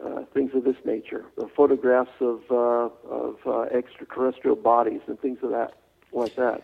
uh, 0.00 0.04
uh, 0.06 0.24
things 0.34 0.50
of 0.54 0.64
this 0.64 0.76
nature, 0.84 1.24
uh, 1.40 1.46
photographs 1.56 2.10
of, 2.20 2.40
uh, 2.50 2.88
of 3.08 3.36
uh, 3.46 3.60
extraterrestrial 3.62 4.56
bodies 4.56 5.00
and 5.06 5.18
things 5.20 5.38
of 5.42 5.50
that 5.50 5.74
like 6.12 6.34
that. 6.36 6.62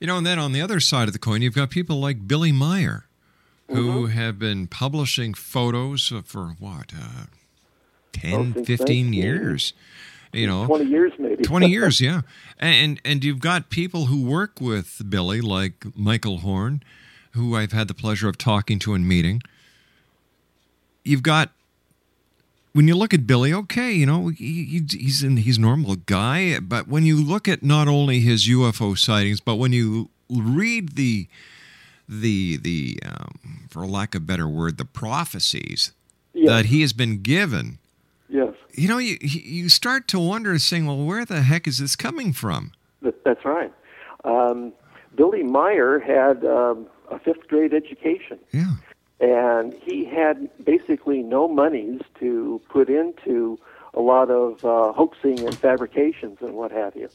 You 0.00 0.06
know, 0.06 0.18
and 0.18 0.26
then 0.26 0.38
on 0.38 0.52
the 0.52 0.60
other 0.60 0.80
side 0.80 1.08
of 1.08 1.12
the 1.12 1.18
coin, 1.18 1.40
you've 1.40 1.54
got 1.54 1.70
people 1.70 1.96
like 2.00 2.26
Billy 2.28 2.52
Meier, 2.52 3.06
who 3.70 4.06
have 4.06 4.38
been 4.38 4.66
publishing 4.66 5.32
photos 5.32 6.12
for 6.24 6.56
what, 6.58 6.92
uh, 6.94 7.26
10, 8.12 8.54
Oh, 8.56 8.64
15 8.64 8.66
19 9.10 9.12
years. 9.12 9.72
You 10.32 10.46
know, 10.48 10.66
20 10.66 10.84
years 10.86 11.12
maybe. 11.18 11.42
20 11.44 11.68
years, 11.68 12.00
yeah. 12.02 12.22
And 12.58 13.00
and 13.04 13.24
you've 13.24 13.38
got 13.40 13.70
people 13.70 14.06
who 14.06 14.22
work 14.26 14.60
with 14.60 15.00
Billy, 15.08 15.40
like 15.40 15.84
Michael 15.96 16.38
Horn, 16.38 16.82
who 17.34 17.54
I've 17.56 17.72
had 17.72 17.88
the 17.88 17.94
pleasure 17.94 18.28
of 18.28 18.38
talking 18.38 18.78
to 18.80 18.94
and 18.94 19.06
meeting. 19.06 19.42
You've 21.04 21.22
got 21.22 21.50
when 22.72 22.88
you 22.88 22.96
look 22.96 23.14
at 23.14 23.26
Billy, 23.26 23.52
okay, 23.52 23.92
you 23.92 24.06
know 24.06 24.28
he, 24.28 24.64
he- 24.64 24.98
he's 24.98 25.22
in, 25.22 25.36
he's 25.38 25.58
a 25.58 25.60
normal 25.60 25.96
guy, 25.96 26.58
but 26.60 26.88
when 26.88 27.04
you 27.04 27.16
look 27.22 27.46
at 27.46 27.62
not 27.62 27.86
only 27.88 28.20
his 28.20 28.48
UFO 28.48 28.96
sightings, 28.98 29.40
but 29.40 29.56
when 29.56 29.72
you 29.72 30.10
read 30.30 30.96
the 30.96 31.28
the 32.08 32.56
the 32.56 32.98
um, 33.06 33.66
for 33.70 33.86
lack 33.86 34.14
of 34.14 34.22
a 34.22 34.24
better 34.24 34.48
word, 34.48 34.78
the 34.78 34.84
prophecies 34.84 35.92
Yes. 36.36 36.48
that 36.48 36.64
he 36.66 36.80
has 36.80 36.92
been 36.92 37.22
given, 37.22 37.78
Yes, 38.28 38.54
you 38.72 38.88
know, 38.88 38.98
you 38.98 39.16
you 39.22 39.68
start 39.68 40.08
to 40.08 40.18
wonder, 40.18 40.58
saying, 40.58 40.84
well, 40.86 40.96
where 41.04 41.24
the 41.24 41.42
heck 41.42 41.68
is 41.68 41.78
this 41.78 41.94
coming 41.94 42.32
from? 42.32 42.72
that's 43.24 43.44
right. 43.44 43.72
Um, 44.24 44.72
Billy 45.14 45.42
Meier 45.44 46.00
had 46.00 46.44
um, 46.44 46.86
a 47.10 47.18
fifth 47.18 47.48
grade 47.48 47.74
education. 47.74 48.38
Yeah. 48.52 48.74
and 49.20 49.72
he 49.74 50.04
had 50.04 50.48
basically 50.64 51.22
no 51.22 51.46
monies 51.48 52.00
to 52.20 52.60
put 52.68 52.88
into 52.88 53.58
a 53.94 54.00
lot 54.00 54.30
of 54.30 54.64
uh, 54.64 54.92
hoaxing 54.92 55.40
and 55.46 55.56
fabrications 55.56 56.38
and 56.40 56.54
what 56.54 56.72
have 56.72 56.96
you. 56.96 57.08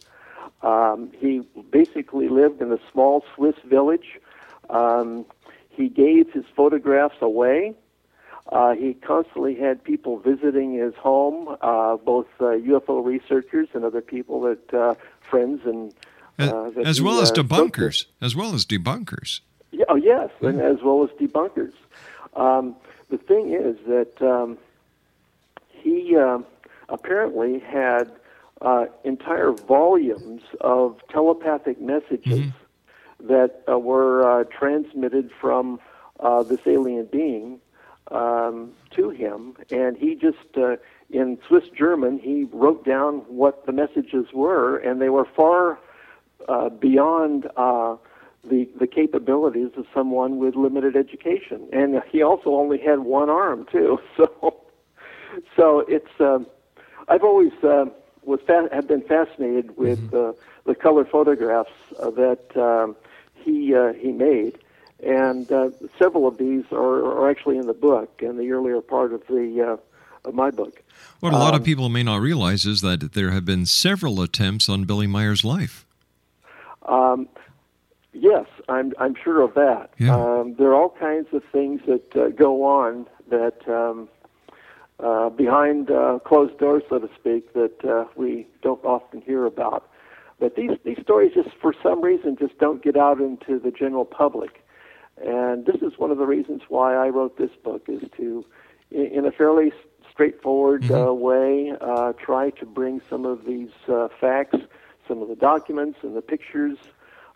Um, 0.62 1.12
he 1.18 1.42
basically 1.72 2.30
lived 2.30 2.62
in 2.62 2.72
a 2.72 2.80
small 2.92 3.24
Swiss 3.36 3.56
village. 3.66 4.20
Um, 4.70 5.26
he 5.70 5.90
gave 5.90 6.32
his 6.32 6.46
photographs 6.56 7.18
away. 7.22 7.76
Uh, 8.52 8.74
he 8.74 8.94
constantly 8.96 9.56
had 9.56 9.84
people 9.84 10.18
visiting 10.18 10.74
his 10.74 10.96
home, 10.96 11.56
uh, 11.62 11.98
both 11.98 12.28
uh, 12.40 12.46
UFO 12.46 13.06
researchers 13.06 13.68
and 13.74 13.86
other 13.86 14.02
people 14.02 14.42
that 14.42 14.74
uh, 14.74 14.96
friends 15.30 15.62
and 15.66 15.94
As, 16.40 16.50
uh, 16.50 16.72
as 16.86 16.98
he, 16.98 17.04
well 17.04 17.20
as 17.20 17.30
uh, 17.32 17.36
debunkers, 17.36 18.06
as 18.22 18.36
well 18.36 18.56
as 18.56 18.66
debunkers. 18.66 19.42
Yeah, 19.72 19.86
oh, 19.90 19.96
yes, 19.96 20.30
and 20.42 20.60
as 20.60 20.78
well 20.84 21.04
as 21.04 21.10
debunkers. 21.12 21.74
Um, 22.36 22.76
the 23.10 23.18
thing 23.18 23.54
is 23.54 23.78
that 23.88 24.22
um, 24.22 24.58
he 25.70 26.16
um 26.16 26.46
apparently 26.90 27.60
had 27.60 28.12
uh, 28.62 28.86
entire 29.04 29.52
volumes 29.52 30.42
of 30.62 31.00
telepathic 31.10 31.80
messages 31.80 32.52
that 33.20 33.62
uh, 33.70 33.78
were 33.78 34.42
uh, 34.42 34.44
transmitted 34.46 35.30
from 35.40 35.80
uh, 36.20 36.44
this 36.44 36.60
alien 36.66 37.06
being 37.12 37.60
um, 38.12 38.72
to 38.92 39.10
him, 39.12 39.56
and 39.70 39.98
he 39.98 40.16
just 40.16 40.58
uh, 40.58 40.76
in 41.10 41.38
Swiss 41.48 41.66
German 41.78 42.20
he 42.20 42.46
wrote 42.52 42.84
down 42.86 43.20
what 43.28 43.66
the 43.66 43.72
messages 43.72 44.28
were, 44.34 44.78
and 44.78 45.02
they 45.02 45.10
were 45.10 45.26
far 45.26 45.80
uh, 46.48 46.70
beyond 46.70 47.48
uh, 47.56 47.96
the 48.44 48.70
the 48.80 48.88
capabilities 48.88 49.72
of 49.78 49.86
someone 49.94 50.38
with 50.38 50.56
limited 50.56 50.96
education, 50.96 51.68
and 51.74 52.02
he 52.12 52.22
also 52.22 52.52
only 52.56 52.78
had 52.80 53.00
one 53.00 53.30
arm 53.30 53.66
too. 53.72 54.00
So, 54.18 54.56
so 55.56 55.80
it's 55.88 56.10
um, 56.20 56.48
I've 57.08 57.24
always 57.24 57.52
uh, 57.64 57.86
was 58.24 58.40
fa- 58.48 58.68
have 58.72 58.88
been 58.88 59.02
fascinated 59.04 59.78
with 59.78 60.14
uh, 60.14 60.34
the 60.66 60.74
color 60.76 61.06
photographs 61.06 61.72
uh, 62.00 62.10
that 62.12 62.58
um, 62.58 62.96
he 63.36 63.76
uh, 63.76 63.94
he 63.94 64.12
made, 64.12 64.58
and 65.04 65.52
uh, 65.52 65.70
several 66.00 66.28
of 66.28 66.38
these 66.38 66.64
are, 66.72 67.06
are 67.06 67.30
actually 67.30 67.58
in 67.58 67.68
the 67.68 67.74
book 67.74 68.22
in 68.24 68.38
the 68.38 68.52
earlier 68.52 68.82
part 68.82 69.14
of 69.14 69.22
the 69.28 69.78
uh, 70.26 70.28
of 70.28 70.34
my 70.34 70.50
book. 70.52 70.82
What 71.20 71.34
a 71.34 71.38
lot 71.38 71.54
Um, 71.54 71.60
of 71.62 71.66
people 71.66 71.90
may 71.90 72.04
not 72.04 72.22
realize 72.22 72.66
is 72.66 72.82
that 72.82 73.14
there 73.14 73.30
have 73.32 73.46
been 73.46 73.66
several 73.68 74.22
attempts 74.22 74.68
on 74.68 74.86
Billy 74.86 75.08
Meier's 75.08 75.44
life. 75.46 75.86
Um, 76.88 77.28
yes, 78.20 78.46
I'm 78.68 78.94
I'm 79.00 79.16
sure 79.16 79.42
of 79.42 79.54
that. 79.56 79.92
Yeah. 79.98 80.16
Um, 80.16 80.56
there 80.58 80.70
are 80.70 80.76
all 80.76 80.96
kinds 81.00 81.28
of 81.34 81.44
things 81.52 81.82
that 81.88 82.16
uh, 82.16 82.30
go 82.30 82.64
on 82.64 83.08
that 83.30 83.68
um, 83.68 84.10
uh, 85.00 85.30
behind 85.30 85.92
uh, 85.92 86.20
closed 86.26 86.58
doors, 86.58 86.84
so 86.90 87.00
to 87.00 87.10
speak, 87.16 87.54
that 87.54 87.86
uh, 87.86 88.06
we 88.16 88.48
don't 88.62 88.84
often 88.84 89.22
hear 89.22 89.46
about. 89.46 89.90
But 90.40 90.56
these 90.56 90.72
these 90.84 91.00
stories 91.02 91.34
just 91.34 91.50
for 91.62 91.74
some 91.84 92.02
reason 92.02 92.38
just 92.38 92.58
don't 92.60 92.82
get 92.84 92.96
out 92.96 93.20
into 93.20 93.60
the 93.60 93.72
general 93.72 94.06
public, 94.06 94.64
and 95.18 95.66
this 95.66 95.82
is 95.82 95.98
one 95.98 96.12
of 96.12 96.18
the 96.18 96.26
reasons 96.26 96.62
why 96.70 96.96
I 96.96 97.10
wrote 97.10 97.38
this 97.38 97.52
book 97.64 97.84
is 97.88 98.04
to, 98.18 98.46
in, 98.92 99.06
in 99.08 99.26
a 99.26 99.32
fairly 99.32 99.72
straightforward 100.12 100.90
uh, 100.92 101.14
way, 101.14 101.74
uh, 101.80 102.14
try 102.14 102.50
to 102.52 102.66
bring 102.66 103.02
some 103.10 103.26
of 103.26 103.46
these 103.46 103.72
uh, 103.88 104.10
facts, 104.20 104.58
some 105.08 105.22
of 105.22 105.30
the 105.30 105.36
documents 105.36 106.00
and 106.04 106.16
the 106.16 106.22
pictures 106.22 106.78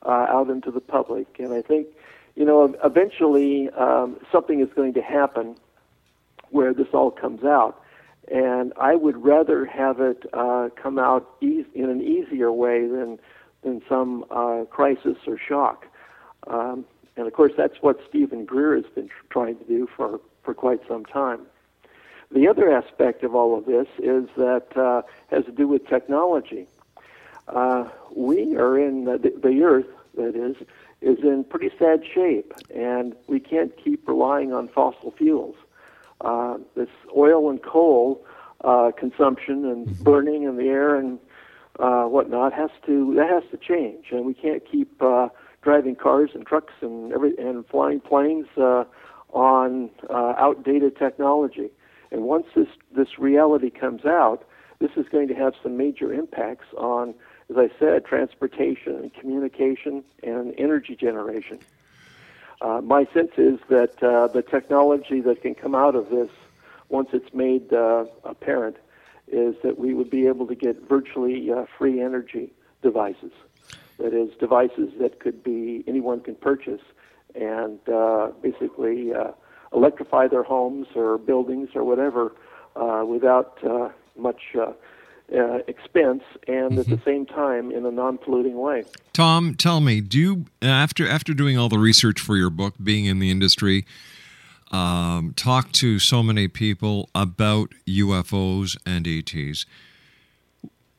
uh, 0.05 0.27
out 0.29 0.49
into 0.49 0.71
the 0.71 0.81
public. 0.81 1.27
And 1.39 1.53
I 1.53 1.61
think, 1.61 1.87
you 2.35 2.45
know, 2.45 2.75
eventually 2.83 3.69
um, 3.71 4.17
something 4.31 4.59
is 4.59 4.69
going 4.75 4.93
to 4.93 5.01
happen 5.01 5.55
where 6.49 6.73
this 6.73 6.87
all 6.93 7.11
comes 7.11 7.43
out. 7.43 7.81
And 8.31 8.71
I 8.79 8.95
would 8.95 9.21
rather 9.23 9.65
have 9.65 9.99
it 9.99 10.25
uh, 10.33 10.69
come 10.81 10.97
out 10.97 11.29
eas 11.41 11.65
in 11.73 11.89
an 11.89 12.01
easier 12.01 12.51
way 12.51 12.87
than 12.87 13.19
than 13.63 13.81
some 13.87 14.25
uh, 14.29 14.65
crisis 14.69 15.17
or 15.25 15.37
shock. 15.37 15.87
Um, 16.47 16.85
and 17.15 17.27
of 17.27 17.33
course, 17.33 17.53
that's 17.55 17.77
what 17.81 17.99
Steven 18.09 18.45
Greer 18.45 18.75
has 18.75 18.85
been 18.93 19.07
tr- 19.07 19.13
trying 19.29 19.57
to 19.57 19.63
do 19.63 19.87
for, 19.95 20.19
for 20.43 20.53
quite 20.53 20.81
some 20.87 21.05
time. 21.05 21.41
The 22.31 22.47
other 22.47 22.71
aspect 22.71 23.23
of 23.23 23.35
all 23.35 23.57
of 23.57 23.65
this 23.65 23.87
is 23.99 24.27
that 24.35 24.75
uh, 24.75 25.03
has 25.27 25.45
to 25.45 25.51
do 25.51 25.67
with 25.67 25.87
technology. 25.87 26.67
Uh, 27.47 27.89
we 28.15 28.55
are 28.55 28.77
in 28.77 29.05
the, 29.05 29.17
the 29.41 29.63
Earth, 29.63 29.87
that 30.15 30.35
is, 30.35 30.55
is 31.01 31.23
in 31.23 31.43
pretty 31.43 31.71
sad 31.77 32.03
shape, 32.05 32.53
and 32.73 33.15
we 33.27 33.39
can't 33.39 33.73
keep 33.83 34.07
relying 34.07 34.53
on 34.53 34.67
fossil 34.67 35.11
fuels. 35.17 35.55
uh, 36.23 36.57
this 36.75 36.89
oil 37.15 37.49
and 37.49 37.61
coal 37.61 38.25
uh, 38.63 38.91
consumption 38.97 39.65
and 39.65 39.99
burning 39.99 40.43
in 40.43 40.57
the 40.57 40.67
air 40.67 40.95
and 40.95 41.19
uh, 41.79 42.03
whatnot 42.03 42.53
has 42.53 42.69
to 42.85 43.13
that 43.15 43.29
has 43.29 43.43
to 43.51 43.57
change, 43.57 44.05
and 44.11 44.25
we 44.25 44.33
can't 44.33 44.63
keep 44.69 45.01
uh, 45.01 45.27
driving 45.61 45.95
cars 45.95 46.29
and 46.33 46.45
trucks 46.45 46.73
and 46.81 47.11
every 47.11 47.35
and 47.37 47.65
flying 47.67 47.99
planes 47.99 48.45
uh, 48.57 48.83
on 49.31 49.89
uh, 50.09 50.33
outdated 50.37 50.95
technology. 50.97 51.71
And 52.11 52.23
once 52.23 52.45
this 52.55 52.67
this 52.95 53.17
reality 53.17 53.71
comes 53.71 54.05
out, 54.05 54.43
this 54.79 54.91
is 54.95 55.07
going 55.11 55.27
to 55.29 55.33
have 55.33 55.53
some 55.63 55.75
major 55.75 56.13
impacts 56.13 56.67
on, 56.77 57.15
as 57.49 57.57
I 57.57 57.69
said, 57.79 58.05
transportation 58.05 59.11
communication 59.19 60.03
and 60.23 60.53
energy 60.57 60.95
generation. 60.95 61.59
Uh, 62.61 62.79
my 62.81 63.05
sense 63.13 63.31
is 63.37 63.59
that 63.69 64.01
uh, 64.01 64.27
the 64.27 64.41
technology 64.41 65.19
that 65.21 65.41
can 65.41 65.53
come 65.53 65.75
out 65.75 65.95
of 65.95 66.09
this, 66.09 66.29
once 66.87 67.09
it's 67.11 67.33
made 67.33 67.73
uh, 67.73 68.05
apparent, 68.23 68.77
is 69.27 69.55
that 69.63 69.77
we 69.77 69.93
would 69.93 70.09
be 70.09 70.27
able 70.27 70.47
to 70.47 70.55
get 70.55 70.87
virtually 70.87 71.51
uh, 71.51 71.65
free 71.77 72.01
energy 72.01 72.53
devices. 72.81 73.31
That 73.99 74.13
is, 74.13 74.33
devices 74.37 74.93
that 74.99 75.19
could 75.19 75.43
be 75.43 75.83
anyone 75.87 76.21
can 76.21 76.35
purchase 76.35 76.81
and 77.35 77.79
uh, 77.89 78.31
basically 78.41 79.13
uh, 79.13 79.31
electrify 79.73 80.27
their 80.27 80.43
homes 80.43 80.87
or 80.95 81.17
buildings 81.17 81.69
or 81.75 81.83
whatever 81.83 82.33
without 83.05 83.59
much 84.15 84.55
uh, 85.34 85.43
uh, 85.43 85.59
expense 85.67 86.23
and 86.47 86.77
at 86.79 86.88
the 86.88 86.99
same 87.05 87.25
time 87.25 87.71
in 87.71 87.86
a 87.86 87.91
non-polluting 87.91 88.57
way. 88.57 88.84
Tom, 89.13 89.55
tell 89.55 89.79
me, 89.79 90.01
do 90.01 90.19
you 90.19 90.45
after 90.61 91.07
after 91.07 91.34
doing 91.34 91.57
all 91.57 91.69
the 91.69 91.77
research 91.77 92.19
for 92.19 92.36
your 92.38 92.49
book, 92.49 92.75
being 92.84 93.05
in 93.05 93.19
the 93.19 93.29
industry, 93.29 93.86
um, 94.71 95.34
talk 95.36 95.71
to 95.73 95.99
so 95.99 96.23
many 96.23 96.47
people 96.47 97.09
about 97.13 97.73
UFOs 97.88 98.77
and 98.86 99.07
ETs? 99.07 99.65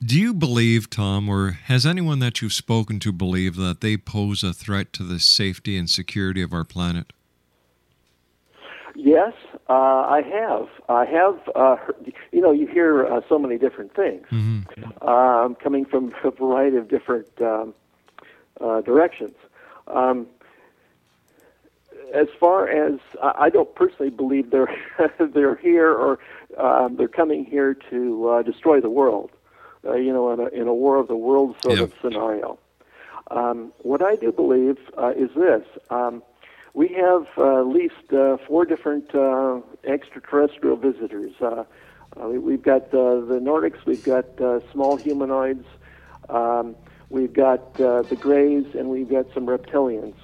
Do 0.05 0.20
you 0.20 0.35
believe, 0.35 0.91
Tom, 0.91 1.28
or 1.28 1.53
has 1.53 1.87
anyone 1.87 2.18
that 2.18 2.43
you've 2.43 2.53
spoken 2.53 3.01
to 3.01 3.12
believe 3.12 3.57
that 3.57 3.80
they 3.80 3.97
pose 3.97 4.43
a 4.43 4.53
threat 4.53 4.93
to 4.95 5.03
the 5.03 5.18
safety 5.18 5.78
and 5.78 5.89
security 5.89 6.43
of 6.43 6.53
our 6.53 6.64
planet? 6.64 7.12
Yes, 9.05 9.34
uh, 9.68 9.72
I 9.72 10.22
have. 10.22 10.66
I 10.88 11.05
have. 11.05 11.38
Uh, 11.55 11.76
heard, 11.76 12.14
you 12.32 12.40
know, 12.40 12.52
you 12.52 12.66
hear 12.66 13.05
uh, 13.05 13.20
so 13.28 13.38
many 13.38 13.59
different 13.59 13.94
things 13.94 14.24
um, 15.02 15.57
coming 15.62 15.84
from 15.84 16.14
a 16.24 16.30
variety 16.30 16.78
of 16.78 16.88
different 16.88 17.28
um, 17.38 17.74
uh, 18.62 18.80
directions. 18.80 19.34
Um, 19.88 20.26
as 22.14 22.28
far 22.40 22.66
as 22.66 22.98
I 23.22 23.50
don't 23.50 23.74
personally 23.74 24.09
believe 24.09 24.50
they're 24.50 24.74
they're 25.18 25.57
here 25.57 25.92
or 25.92 26.18
um, 26.57 26.96
they're 26.96 27.07
coming 27.07 27.44
here 27.44 27.74
to 27.90 28.28
uh, 28.30 28.42
destroy 28.42 28.80
the 28.80 28.88
world. 28.88 29.32
Uh, 29.86 29.96
you 29.96 30.14
know, 30.14 30.32
in 30.32 30.40
a 30.40 30.46
in 30.46 30.66
a 30.66 30.72
war 30.72 30.96
of 30.96 31.09
the 31.09 31.16
worlds 31.16 31.61
sort 31.61 31.78
of 31.78 31.92
scenario. 32.00 32.59
Um, 33.30 33.70
what 33.82 34.00
I 34.00 34.16
do 34.16 34.32
believe 34.32 34.78
uh, 34.96 35.12
is 35.14 35.28
this. 35.36 35.66
Um, 35.90 36.22
we 36.75 36.89
have 36.89 37.27
uh, 37.39 37.61
at 37.61 37.66
least 37.68 38.12
uh, 38.12 38.37
four 38.47 38.64
different 38.64 39.14
uh, 39.14 39.61
extraterrestrial 39.85 40.77
visitors. 40.77 41.33
Uh, 41.41 41.64
uh, 42.20 42.29
we- 42.29 42.39
we've 42.39 42.62
got 42.62 42.83
uh, 42.95 43.20
the 43.20 43.39
Nordics, 43.41 43.85
we've 43.87 44.05
got 44.05 44.27
uh, 44.41 44.61
small 44.72 44.97
humanoids, 44.97 45.66
um, 46.29 46.75
we've 47.11 47.33
got 47.33 47.81
uh, 47.81 48.03
the 48.03 48.16
Greys, 48.16 48.66
and 48.75 48.89
we've 48.89 49.09
got 49.09 49.27
some 49.33 49.47
reptilians. 49.47 50.14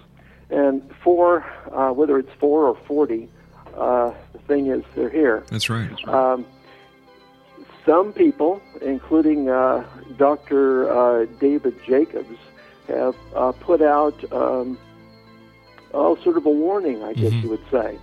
And 0.51 0.83
four, 1.05 1.45
uh, 1.73 1.93
whether 1.93 2.19
it's 2.19 2.33
four 2.41 2.67
or 2.67 2.77
40, 2.87 3.29
uh, 3.77 4.13
the 4.33 4.39
thing 4.41 4.67
is 4.67 4.83
they're 4.97 5.09
here. 5.09 5.45
That's 5.51 5.71
right. 5.71 5.89
Um, 6.09 6.45
some 7.87 8.13
people, 8.13 8.61
including 8.83 9.49
uh, 9.49 9.85
Dr. 10.19 10.91
Uh, 10.91 11.27
David 11.39 11.75
Jacobs, 11.87 12.37
have 12.89 13.15
uh, 13.37 13.53
put 13.53 13.81
out 13.81 14.17
um, 14.33 14.77
oh, 15.95 16.17
sort 16.23 16.37
of 16.37 16.47
a 16.47 16.51
warning, 16.51 17.03
I 17.03 17.13
guess 17.15 17.33
you 17.33 17.49
would 17.51 17.65
say, 17.71 17.99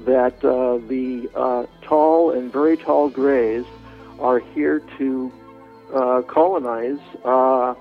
that 0.00 0.44
uh, 0.44 0.78
the 0.88 1.30
uh, 1.34 1.66
tall 1.82 2.32
and 2.32 2.52
very 2.52 2.76
tall 2.76 3.08
grays 3.08 3.64
are 4.20 4.38
here 4.40 4.80
to 4.98 5.32
uh, 5.94 6.22
colonize, 6.22 6.98
uh, 7.24 7.74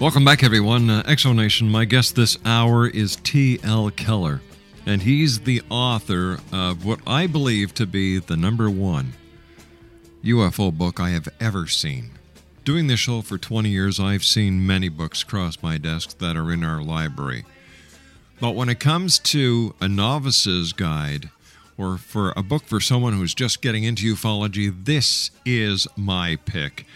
Welcome 0.00 0.24
back, 0.24 0.44
everyone. 0.44 0.88
Uh, 0.90 1.02
Exonation, 1.08 1.70
my 1.70 1.84
guest 1.84 2.14
this 2.14 2.38
hour 2.44 2.86
is 2.86 3.16
T.L. 3.16 3.90
Keller, 3.90 4.40
and 4.86 5.02
he's 5.02 5.40
the 5.40 5.60
author 5.68 6.38
of 6.52 6.84
what 6.84 7.00
I 7.04 7.26
believe 7.26 7.74
to 7.74 7.84
be 7.84 8.20
the 8.20 8.36
number 8.36 8.70
one 8.70 9.14
UFO 10.22 10.72
book 10.72 11.00
I 11.00 11.10
have 11.10 11.28
ever 11.40 11.66
seen. 11.66 12.12
Doing 12.64 12.86
this 12.86 13.00
show 13.00 13.22
for 13.22 13.38
20 13.38 13.70
years, 13.70 13.98
I've 13.98 14.22
seen 14.22 14.64
many 14.64 14.88
books 14.88 15.24
cross 15.24 15.60
my 15.64 15.78
desk 15.78 16.18
that 16.18 16.36
are 16.36 16.52
in 16.52 16.62
our 16.62 16.80
library. 16.80 17.44
But 18.40 18.54
when 18.54 18.68
it 18.68 18.78
comes 18.78 19.18
to 19.18 19.74
a 19.80 19.88
novice's 19.88 20.72
guide, 20.72 21.30
or 21.76 21.98
for 21.98 22.32
a 22.36 22.44
book 22.44 22.62
for 22.62 22.78
someone 22.78 23.14
who's 23.14 23.34
just 23.34 23.62
getting 23.62 23.82
into 23.82 24.14
ufology, 24.14 24.72
this 24.84 25.32
is 25.44 25.88
my 25.96 26.36
pick. 26.44 26.86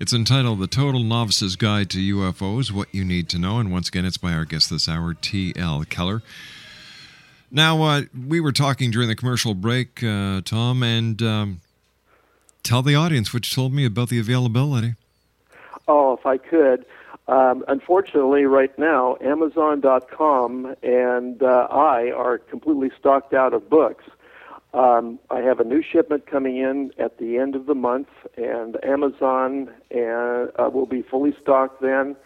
It's 0.00 0.12
entitled 0.12 0.60
The 0.60 0.68
Total 0.68 1.02
Novice's 1.02 1.56
Guide 1.56 1.90
to 1.90 1.98
UFOs 1.98 2.70
What 2.70 2.86
You 2.94 3.04
Need 3.04 3.28
to 3.30 3.38
Know. 3.38 3.58
And 3.58 3.72
once 3.72 3.88
again, 3.88 4.04
it's 4.04 4.16
by 4.16 4.32
our 4.32 4.44
guest 4.44 4.70
this 4.70 4.88
hour, 4.88 5.12
T.L. 5.12 5.84
Keller. 5.90 6.22
Now, 7.50 7.82
uh, 7.82 8.02
we 8.28 8.38
were 8.38 8.52
talking 8.52 8.92
during 8.92 9.08
the 9.08 9.16
commercial 9.16 9.54
break, 9.54 10.00
uh, 10.04 10.42
Tom, 10.44 10.84
and 10.84 11.20
um, 11.20 11.60
tell 12.62 12.80
the 12.80 12.94
audience 12.94 13.34
what 13.34 13.50
you 13.50 13.52
told 13.52 13.72
me 13.72 13.84
about 13.84 14.08
the 14.08 14.20
availability. 14.20 14.94
Oh, 15.88 16.12
if 16.12 16.24
I 16.24 16.36
could. 16.36 16.86
Um, 17.26 17.64
unfortunately, 17.66 18.44
right 18.44 18.78
now, 18.78 19.16
Amazon.com 19.20 20.76
and 20.80 21.42
uh, 21.42 21.66
I 21.72 22.12
are 22.12 22.38
completely 22.38 22.92
stocked 22.96 23.34
out 23.34 23.52
of 23.52 23.68
books. 23.68 24.04
Um, 24.74 25.18
I 25.30 25.40
have 25.40 25.60
a 25.60 25.64
new 25.64 25.82
shipment 25.82 26.26
coming 26.26 26.58
in 26.58 26.92
at 26.98 27.18
the 27.18 27.38
end 27.38 27.54
of 27.54 27.66
the 27.66 27.74
month, 27.74 28.08
and 28.36 28.76
Amazon 28.84 29.70
and, 29.90 30.50
uh, 30.58 30.68
will 30.70 30.86
be 30.86 31.02
fully 31.02 31.34
stocked 31.40 31.80
then. 31.80 32.16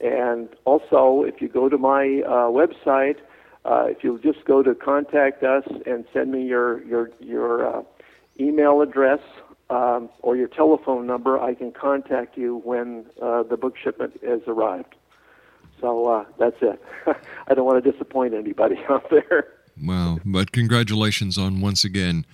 And 0.00 0.48
also, 0.66 1.24
if 1.26 1.40
you 1.40 1.48
go 1.48 1.68
to 1.70 1.78
my 1.78 2.22
uh, 2.26 2.50
website, 2.50 3.16
uh, 3.64 3.86
if 3.88 4.04
you'll 4.04 4.18
just 4.18 4.44
go 4.44 4.62
to 4.62 4.74
contact 4.74 5.42
us 5.42 5.64
and 5.86 6.04
send 6.12 6.30
me 6.30 6.44
your 6.44 6.84
your 6.84 7.10
your 7.18 7.66
uh, 7.78 7.82
email 8.38 8.82
address, 8.82 9.20
um, 9.70 10.10
or 10.20 10.36
your 10.36 10.48
telephone 10.48 11.06
number, 11.06 11.40
I 11.40 11.54
can 11.54 11.72
contact 11.72 12.36
you 12.36 12.60
when 12.64 13.06
uh, 13.20 13.42
the 13.42 13.56
book 13.56 13.76
shipment 13.82 14.20
has 14.22 14.40
arrived. 14.46 14.94
So 15.80 16.06
uh, 16.06 16.24
that's 16.38 16.56
it. 16.60 16.80
I 17.48 17.54
don't 17.54 17.64
want 17.64 17.82
to 17.82 17.90
disappoint 17.90 18.34
anybody 18.34 18.76
out 18.90 19.08
there. 19.10 19.48
Wow. 19.82 20.18
But 20.24 20.52
congratulations 20.52 21.36
on 21.38 21.60
once 21.60 21.84
again 21.84 22.24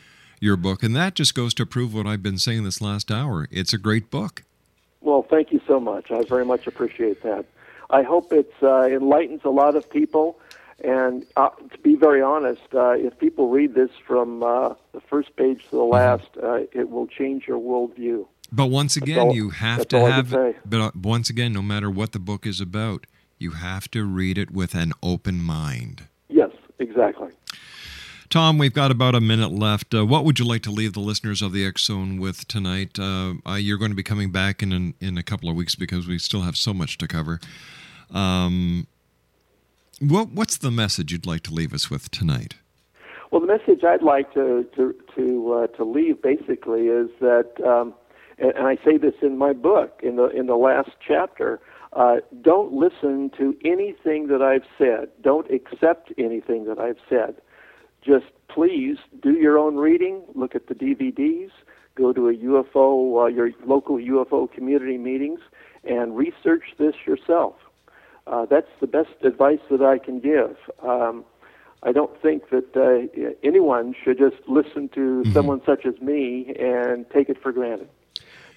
your 0.41 0.57
book. 0.57 0.83
And 0.83 0.95
that 0.97 1.15
just 1.15 1.35
goes 1.35 1.55
to 1.55 1.67
prove 1.67 1.95
what 1.95 2.07
I've 2.07 2.23
been 2.23 2.39
saying 2.39 2.65
this 2.65 2.81
last 2.81 3.11
hour. 3.11 3.49
It's 3.51 3.73
a 3.73 3.79
great 3.79 4.11
book. 4.11 4.43
Well, 5.01 5.23
thank 5.29 5.53
you 5.53 5.61
so 5.67 5.81
much. 5.81 6.11
I 6.11 6.23
very 6.23 6.45
much 6.45 6.67
appreciate 6.67 7.23
that. 7.23 7.45
I 7.91 8.03
hope 8.03 8.33
it 8.33 8.53
uh, 8.63 8.85
enlightens 8.85 9.43
a 9.45 9.51
lot 9.51 9.77
of 9.77 9.89
people. 9.91 10.39
And 10.85 11.25
uh, 11.37 11.51
to 11.71 11.79
be 11.79 11.95
very 11.95 12.23
honest, 12.23 12.63
uh, 12.75 12.91
if 12.93 13.17
people 13.19 13.49
read 13.51 13.75
this 13.75 13.91
from 14.07 14.43
uh, 14.43 14.75
the 14.93 15.01
first 15.01 15.37
page 15.37 15.65
to 15.71 15.71
the 15.71 15.77
Mm-hmm. 15.79 15.93
last, 15.93 16.29
uh, 16.43 16.67
it 16.73 16.91
will 16.91 17.07
change 17.07 17.47
your 17.47 17.59
worldview. 17.61 18.27
But 18.51 18.67
once 18.67 18.97
again, 18.97 19.19
all- 19.29 19.35
you 19.35 19.51
have 19.51 19.87
to 19.89 20.01
have. 20.01 20.31
But 20.65 20.81
uh, 20.81 20.91
once 21.01 21.31
again, 21.31 21.53
no 21.53 21.63
matter 21.63 21.91
what 21.91 22.13
the 22.13 22.19
book 22.19 22.47
is 22.47 22.61
about, 22.61 23.07
you 23.39 23.53
have 23.53 23.89
to 23.93 24.05
read 24.05 24.39
it 24.39 24.51
with 24.51 24.75
an 24.75 24.93
open 25.03 25.41
mind. 25.41 26.09
Exactly. 26.83 27.31
Tom, 28.29 28.57
we've 28.57 28.73
got 28.73 28.91
about 28.91 29.15
a 29.15 29.21
minute 29.21 29.53
left. 29.53 29.95
Uh, 29.95 30.07
what 30.07 30.25
would 30.25 30.39
you 30.39 30.45
like 30.47 30.63
to 30.63 30.71
leave 30.71 30.95
the 30.95 31.01
listeners 31.01 31.43
of 31.43 31.53
the 31.53 31.67
X 31.67 31.85
Zone 31.85 32.19
with 32.19 32.49
tonight? 32.49 32.99
Uh, 32.99 33.35
uh, 33.47 33.55
you're 33.55 33.77
going 33.77 33.91
to 33.91 33.95
be 33.95 34.03
coming 34.03 34.31
back 34.31 34.63
in 34.63 34.73
an, 34.73 34.95
in 35.01 35.19
a 35.19 35.23
couple 35.23 35.51
of 35.51 35.55
weeks 35.55 35.75
because 35.75 36.07
we 36.07 36.19
still 36.19 36.41
have 36.41 36.57
so 36.57 36.73
much 36.73 36.97
to 36.99 37.07
cover. 37.07 37.41
Um, 38.11 38.87
what 40.01 40.31
what's 40.31 40.57
the 40.57 40.71
message 40.71 41.13
you'd 41.13 41.27
like 41.27 41.43
to 41.43 41.55
leave 41.55 41.73
us 41.73 41.91
with 41.91 42.11
tonight? 42.11 42.55
Well, 43.31 43.41
the 43.41 43.47
message 43.47 43.85
I'd 43.85 44.03
like 44.03 44.33
to 44.35 44.67
to 44.77 44.95
to 45.15 45.53
uh, 45.53 45.67
to 45.77 45.85
leave 45.85 46.21
basically 46.23 46.89
is 46.89 47.11
that, 47.21 47.51
um, 47.65 47.95
and, 48.39 48.53
and 48.53 48.67
I 48.67 48.77
say 48.85 48.97
this 48.97 49.15
in 49.23 49.37
my 49.37 49.53
book 49.53 50.01
in 50.03 50.17
the 50.17 50.29
in 50.29 50.47
the 50.47 50.57
last 50.57 50.91
chapter. 51.07 51.61
Uh, 51.93 52.17
don't 52.41 52.73
listen 52.73 53.31
to 53.37 53.55
anything 53.65 54.29
that 54.29 54.41
I've 54.41 54.65
said. 54.79 55.09
Don't 55.21 55.51
accept 55.51 56.13
anything 56.17 56.65
that 56.65 56.79
I've 56.79 56.97
said. 57.09 57.37
Just 58.03 58.27
please 58.49 58.97
do 59.23 59.33
your 59.33 59.59
own 59.59 59.77
reading. 59.77 60.23
Look 60.35 60.55
at 60.55 60.69
the 60.69 60.75
DVDs. 60.75 61.51
Go 61.95 62.13
to 62.13 62.29
a 62.29 62.35
UFO, 62.35 63.25
uh, 63.25 63.27
your 63.27 63.51
local 63.67 63.99
UFO 63.99 64.51
community 64.51 64.97
meetings, 64.97 65.41
and 65.85 66.17
research 66.17 66.65
this 66.79 66.95
yourself. 67.07 67.55
Uh, 68.27 68.47
that's 68.47 68.71
the 68.81 68.87
best 68.87 69.11
advice 69.23 69.61
that 69.71 69.83
I 69.83 69.99
can 69.99 70.21
give. 70.21 70.57
Um, 70.83 71.25
I 71.83 71.93
don't 71.93 72.21
think 72.23 72.49
that 72.51 72.77
uh, 72.77 73.35
anyone 73.43 73.95
should 74.03 74.19
just 74.19 74.37
listen 74.47 74.89
to 74.91 75.25
someone 75.33 75.61
such 75.67 75.85
as 75.85 76.01
me 76.01 76.55
and 76.59 77.05
take 77.11 77.29
it 77.29 77.43
for 77.43 77.53
granted. 77.53 77.89